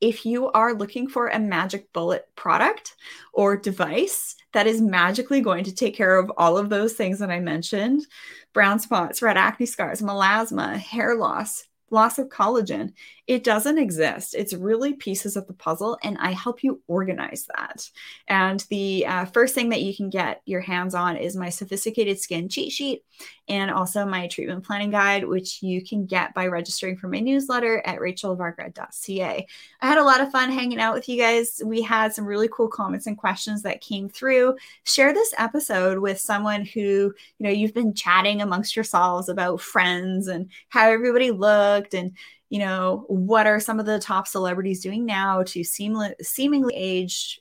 if 0.00 0.24
you 0.24 0.50
are 0.52 0.74
looking 0.74 1.08
for 1.08 1.28
a 1.28 1.38
magic 1.38 1.92
bullet 1.92 2.26
product 2.34 2.96
or 3.32 3.56
device 3.56 4.34
that 4.52 4.66
is 4.66 4.80
magically 4.80 5.40
going 5.40 5.64
to 5.64 5.74
take 5.74 5.94
care 5.94 6.18
of 6.18 6.32
all 6.38 6.56
of 6.56 6.70
those 6.70 6.94
things 6.94 7.18
that 7.18 7.30
I 7.30 7.40
mentioned 7.40 8.06
brown 8.52 8.80
spots, 8.80 9.22
red 9.22 9.36
acne 9.36 9.66
scars, 9.66 10.00
melasma, 10.00 10.76
hair 10.76 11.14
loss, 11.16 11.64
loss 11.90 12.18
of 12.18 12.28
collagen. 12.28 12.92
It 13.30 13.44
doesn't 13.44 13.78
exist. 13.78 14.34
It's 14.34 14.54
really 14.54 14.94
pieces 14.94 15.36
of 15.36 15.46
the 15.46 15.52
puzzle, 15.52 15.96
and 16.02 16.18
I 16.18 16.32
help 16.32 16.64
you 16.64 16.82
organize 16.88 17.46
that. 17.56 17.88
And 18.26 18.58
the 18.70 19.06
uh, 19.06 19.24
first 19.26 19.54
thing 19.54 19.68
that 19.68 19.82
you 19.82 19.94
can 19.94 20.10
get 20.10 20.42
your 20.46 20.60
hands 20.60 20.96
on 20.96 21.16
is 21.16 21.36
my 21.36 21.48
sophisticated 21.48 22.18
skin 22.18 22.48
cheat 22.48 22.72
sheet 22.72 23.04
and 23.48 23.70
also 23.70 24.04
my 24.04 24.26
treatment 24.26 24.66
planning 24.66 24.90
guide, 24.90 25.22
which 25.22 25.62
you 25.62 25.84
can 25.84 26.06
get 26.06 26.34
by 26.34 26.48
registering 26.48 26.96
for 26.96 27.06
my 27.06 27.20
newsletter 27.20 27.80
at 27.86 28.00
rachelvarga.ca. 28.00 29.46
I 29.80 29.86
had 29.86 29.98
a 29.98 30.04
lot 30.04 30.20
of 30.20 30.32
fun 30.32 30.50
hanging 30.50 30.80
out 30.80 30.94
with 30.94 31.08
you 31.08 31.16
guys. 31.16 31.62
We 31.64 31.82
had 31.82 32.12
some 32.12 32.26
really 32.26 32.48
cool 32.50 32.66
comments 32.66 33.06
and 33.06 33.16
questions 33.16 33.62
that 33.62 33.80
came 33.80 34.08
through. 34.08 34.56
Share 34.82 35.12
this 35.12 35.32
episode 35.38 36.00
with 36.00 36.18
someone 36.18 36.64
who, 36.64 36.80
you 36.80 37.14
know, 37.38 37.50
you've 37.50 37.74
been 37.74 37.94
chatting 37.94 38.42
amongst 38.42 38.74
yourselves 38.74 39.28
about 39.28 39.60
friends 39.60 40.26
and 40.26 40.50
how 40.68 40.90
everybody 40.90 41.30
looked 41.30 41.94
and 41.94 42.16
you 42.50 42.58
know, 42.58 43.04
what 43.08 43.46
are 43.46 43.60
some 43.60 43.80
of 43.80 43.86
the 43.86 44.00
top 44.00 44.28
celebrities 44.28 44.82
doing 44.82 45.06
now 45.06 45.42
to 45.44 45.64
seem, 45.64 45.96
seemingly 46.20 46.74
age 46.76 47.40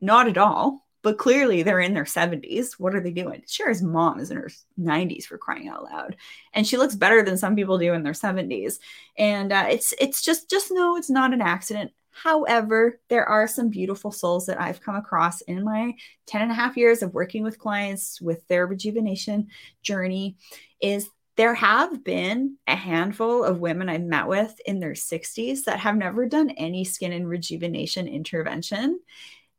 not 0.00 0.28
at 0.28 0.38
all, 0.38 0.86
but 1.02 1.18
clearly 1.18 1.62
they're 1.62 1.80
in 1.80 1.92
their 1.92 2.04
70s. 2.04 2.72
What 2.78 2.94
are 2.94 3.00
they 3.00 3.10
doing? 3.10 3.42
His 3.46 3.82
mom 3.82 4.20
is 4.20 4.30
in 4.30 4.38
her 4.38 4.50
90s 4.80 5.24
for 5.24 5.36
crying 5.36 5.68
out 5.68 5.84
loud, 5.84 6.16
and 6.54 6.66
she 6.66 6.78
looks 6.78 6.94
better 6.94 7.22
than 7.22 7.36
some 7.36 7.56
people 7.56 7.78
do 7.78 7.92
in 7.92 8.04
their 8.04 8.14
70s. 8.14 8.78
And 9.18 9.52
uh, 9.52 9.66
it's 9.68 9.92
it's 10.00 10.22
just 10.22 10.48
just 10.48 10.72
know 10.72 10.96
it's 10.96 11.10
not 11.10 11.34
an 11.34 11.42
accident. 11.42 11.92
However, 12.10 13.00
there 13.08 13.28
are 13.28 13.48
some 13.48 13.68
beautiful 13.68 14.12
souls 14.12 14.46
that 14.46 14.60
I've 14.60 14.80
come 14.80 14.94
across 14.94 15.40
in 15.42 15.64
my 15.64 15.94
10 16.26 16.42
and 16.42 16.50
a 16.50 16.54
half 16.54 16.76
years 16.76 17.02
of 17.02 17.12
working 17.12 17.42
with 17.42 17.58
clients 17.58 18.20
with 18.20 18.46
their 18.46 18.66
rejuvenation 18.66 19.48
journey 19.82 20.36
is 20.80 21.08
there 21.36 21.54
have 21.54 22.04
been 22.04 22.56
a 22.66 22.76
handful 22.76 23.44
of 23.44 23.58
women 23.58 23.88
I've 23.88 24.02
met 24.02 24.28
with 24.28 24.54
in 24.66 24.78
their 24.78 24.92
60s 24.92 25.64
that 25.64 25.80
have 25.80 25.96
never 25.96 26.26
done 26.26 26.50
any 26.50 26.84
skin 26.84 27.12
and 27.12 27.28
rejuvenation 27.28 28.06
intervention 28.06 29.00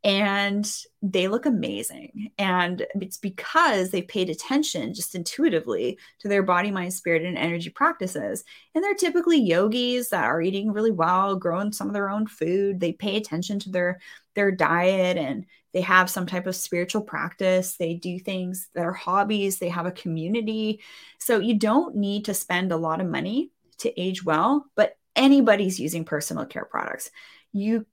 and 0.05 0.71
they 1.01 1.27
look 1.27 1.47
amazing. 1.47 2.29
And 2.37 2.85
it's 3.01 3.17
because 3.17 3.89
they 3.89 4.03
paid 4.03 4.29
attention 4.29 4.93
just 4.93 5.15
intuitively 5.15 5.97
to 6.19 6.27
their 6.27 6.43
body, 6.43 6.69
mind, 6.69 6.93
spirit, 6.93 7.23
and 7.23 7.35
energy 7.35 7.71
practices. 7.71 8.43
And 8.75 8.83
they're 8.83 8.93
typically 8.93 9.39
yogis 9.39 10.09
that 10.09 10.25
are 10.25 10.43
eating 10.43 10.71
really 10.71 10.91
well, 10.91 11.35
growing 11.35 11.71
some 11.71 11.87
of 11.87 11.95
their 11.95 12.11
own 12.11 12.27
food. 12.27 12.79
They 12.79 12.93
pay 12.93 13.17
attention 13.17 13.57
to 13.61 13.71
their 13.71 13.99
their 14.35 14.51
diet 14.51 15.17
and 15.17 15.45
they 15.73 15.81
have 15.81 16.09
some 16.09 16.25
type 16.25 16.47
of 16.47 16.55
spiritual 16.55 17.01
practice. 17.01 17.75
They 17.75 17.95
do 17.95 18.19
things 18.19 18.69
that 18.75 18.85
are 18.85 18.93
hobbies. 18.93 19.59
They 19.59 19.69
have 19.69 19.85
a 19.85 19.91
community. 19.91 20.81
So 21.19 21.39
you 21.39 21.55
don't 21.55 21.95
need 21.95 22.25
to 22.25 22.33
spend 22.33 22.71
a 22.71 22.77
lot 22.77 23.01
of 23.01 23.07
money 23.07 23.51
to 23.79 24.01
age 24.01 24.23
well, 24.23 24.65
but 24.75 24.97
anybody's 25.15 25.79
using 25.79 26.05
personal 26.05 26.45
care 26.45 26.65
products. 26.65 27.11
You 27.51 27.85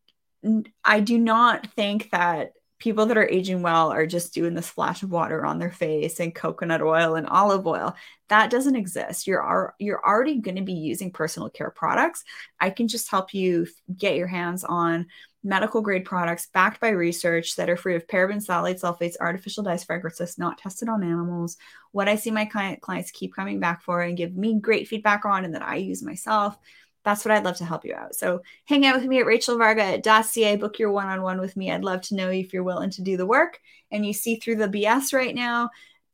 I 0.84 1.00
do 1.00 1.18
not 1.18 1.68
think 1.72 2.10
that 2.10 2.52
people 2.82 3.06
that 3.06 3.16
are 3.16 3.28
aging 3.28 3.62
well 3.62 3.92
are 3.92 4.08
just 4.08 4.34
doing 4.34 4.54
the 4.54 4.62
splash 4.62 5.04
of 5.04 5.12
water 5.12 5.46
on 5.46 5.60
their 5.60 5.70
face 5.70 6.18
and 6.18 6.34
coconut 6.34 6.82
oil 6.82 7.14
and 7.14 7.28
olive 7.28 7.64
oil. 7.64 7.94
That 8.28 8.50
doesn't 8.50 8.74
exist. 8.74 9.28
You're 9.28 9.72
you're 9.78 10.04
already 10.04 10.40
going 10.40 10.56
to 10.56 10.62
be 10.62 10.72
using 10.72 11.12
personal 11.12 11.48
care 11.48 11.70
products. 11.70 12.24
I 12.58 12.70
can 12.70 12.88
just 12.88 13.08
help 13.08 13.34
you 13.34 13.68
get 13.96 14.16
your 14.16 14.26
hands 14.26 14.64
on 14.64 15.06
medical 15.44 15.80
grade 15.80 16.04
products 16.04 16.48
backed 16.52 16.80
by 16.80 16.88
research 16.88 17.54
that 17.54 17.70
are 17.70 17.76
free 17.76 17.94
of 17.94 18.08
parabens, 18.08 18.46
phthalates, 18.46 18.80
sulfates, 18.80 19.14
artificial 19.20 19.62
dyes, 19.62 19.84
fragrances, 19.84 20.36
not 20.36 20.58
tested 20.58 20.88
on 20.88 21.04
animals. 21.04 21.58
What 21.92 22.08
I 22.08 22.16
see 22.16 22.32
my 22.32 22.46
client, 22.46 22.80
clients 22.80 23.12
keep 23.12 23.32
coming 23.32 23.60
back 23.60 23.82
for 23.82 24.02
and 24.02 24.16
give 24.16 24.34
me 24.34 24.58
great 24.58 24.88
feedback 24.88 25.24
on 25.24 25.44
and 25.44 25.54
that 25.54 25.62
I 25.62 25.76
use 25.76 26.02
myself 26.02 26.58
that's 27.04 27.24
what 27.24 27.32
I'd 27.32 27.44
love 27.44 27.56
to 27.56 27.64
help 27.64 27.84
you 27.84 27.94
out. 27.94 28.14
So 28.14 28.42
hang 28.64 28.86
out 28.86 28.96
with 28.96 29.06
me 29.06 29.20
at 29.20 29.26
rachelvarga.ca, 29.26 30.56
book 30.56 30.78
your 30.78 30.92
one-on-one 30.92 31.40
with 31.40 31.56
me. 31.56 31.70
I'd 31.70 31.84
love 31.84 32.02
to 32.02 32.14
know 32.14 32.30
if 32.30 32.52
you're 32.52 32.62
willing 32.62 32.90
to 32.90 33.02
do 33.02 33.16
the 33.16 33.26
work 33.26 33.60
and 33.90 34.06
you 34.06 34.12
see 34.12 34.36
through 34.36 34.56
the 34.56 34.68
BS 34.68 35.12
right 35.12 35.34
now. 35.34 35.70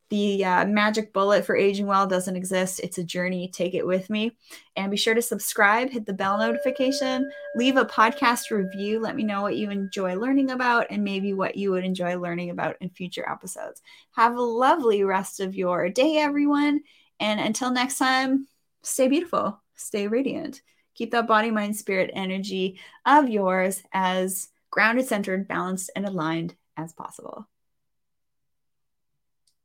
The 0.09 0.43
uh, 0.43 0.65
magic 0.65 1.13
bullet 1.13 1.45
for 1.45 1.55
aging 1.55 1.85
well 1.85 2.07
doesn't 2.07 2.35
exist. 2.35 2.79
It's 2.79 2.97
a 2.97 3.03
journey. 3.03 3.47
Take 3.47 3.75
it 3.75 3.85
with 3.85 4.09
me. 4.09 4.35
And 4.75 4.89
be 4.89 4.97
sure 4.97 5.13
to 5.13 5.21
subscribe, 5.21 5.91
hit 5.91 6.07
the 6.07 6.13
bell 6.13 6.39
notification, 6.39 7.29
leave 7.55 7.77
a 7.77 7.85
podcast 7.85 8.49
review. 8.49 8.99
Let 8.99 9.15
me 9.15 9.21
know 9.21 9.43
what 9.43 9.55
you 9.55 9.69
enjoy 9.69 10.15
learning 10.15 10.49
about 10.49 10.87
and 10.89 11.03
maybe 11.03 11.33
what 11.33 11.55
you 11.55 11.69
would 11.69 11.85
enjoy 11.85 12.17
learning 12.17 12.49
about 12.49 12.77
in 12.81 12.89
future 12.89 13.29
episodes. 13.29 13.83
Have 14.15 14.35
a 14.35 14.41
lovely 14.41 15.03
rest 15.03 15.41
of 15.41 15.53
your 15.53 15.89
day, 15.89 16.17
everyone. 16.17 16.81
And 17.19 17.39
until 17.39 17.69
next 17.69 17.99
time, 17.99 18.47
stay 18.81 19.09
beautiful, 19.09 19.61
stay 19.75 20.07
radiant 20.07 20.63
keep 20.95 21.11
that 21.11 21.27
body, 21.27 21.51
mind, 21.51 21.75
spirit 21.75 22.11
energy 22.13 22.79
of 23.05 23.29
yours 23.29 23.83
as 23.93 24.49
grounded, 24.71 25.07
centered, 25.07 25.47
balanced, 25.47 25.89
and 25.95 26.05
aligned 26.05 26.55
as 26.77 26.93
possible. 26.93 27.47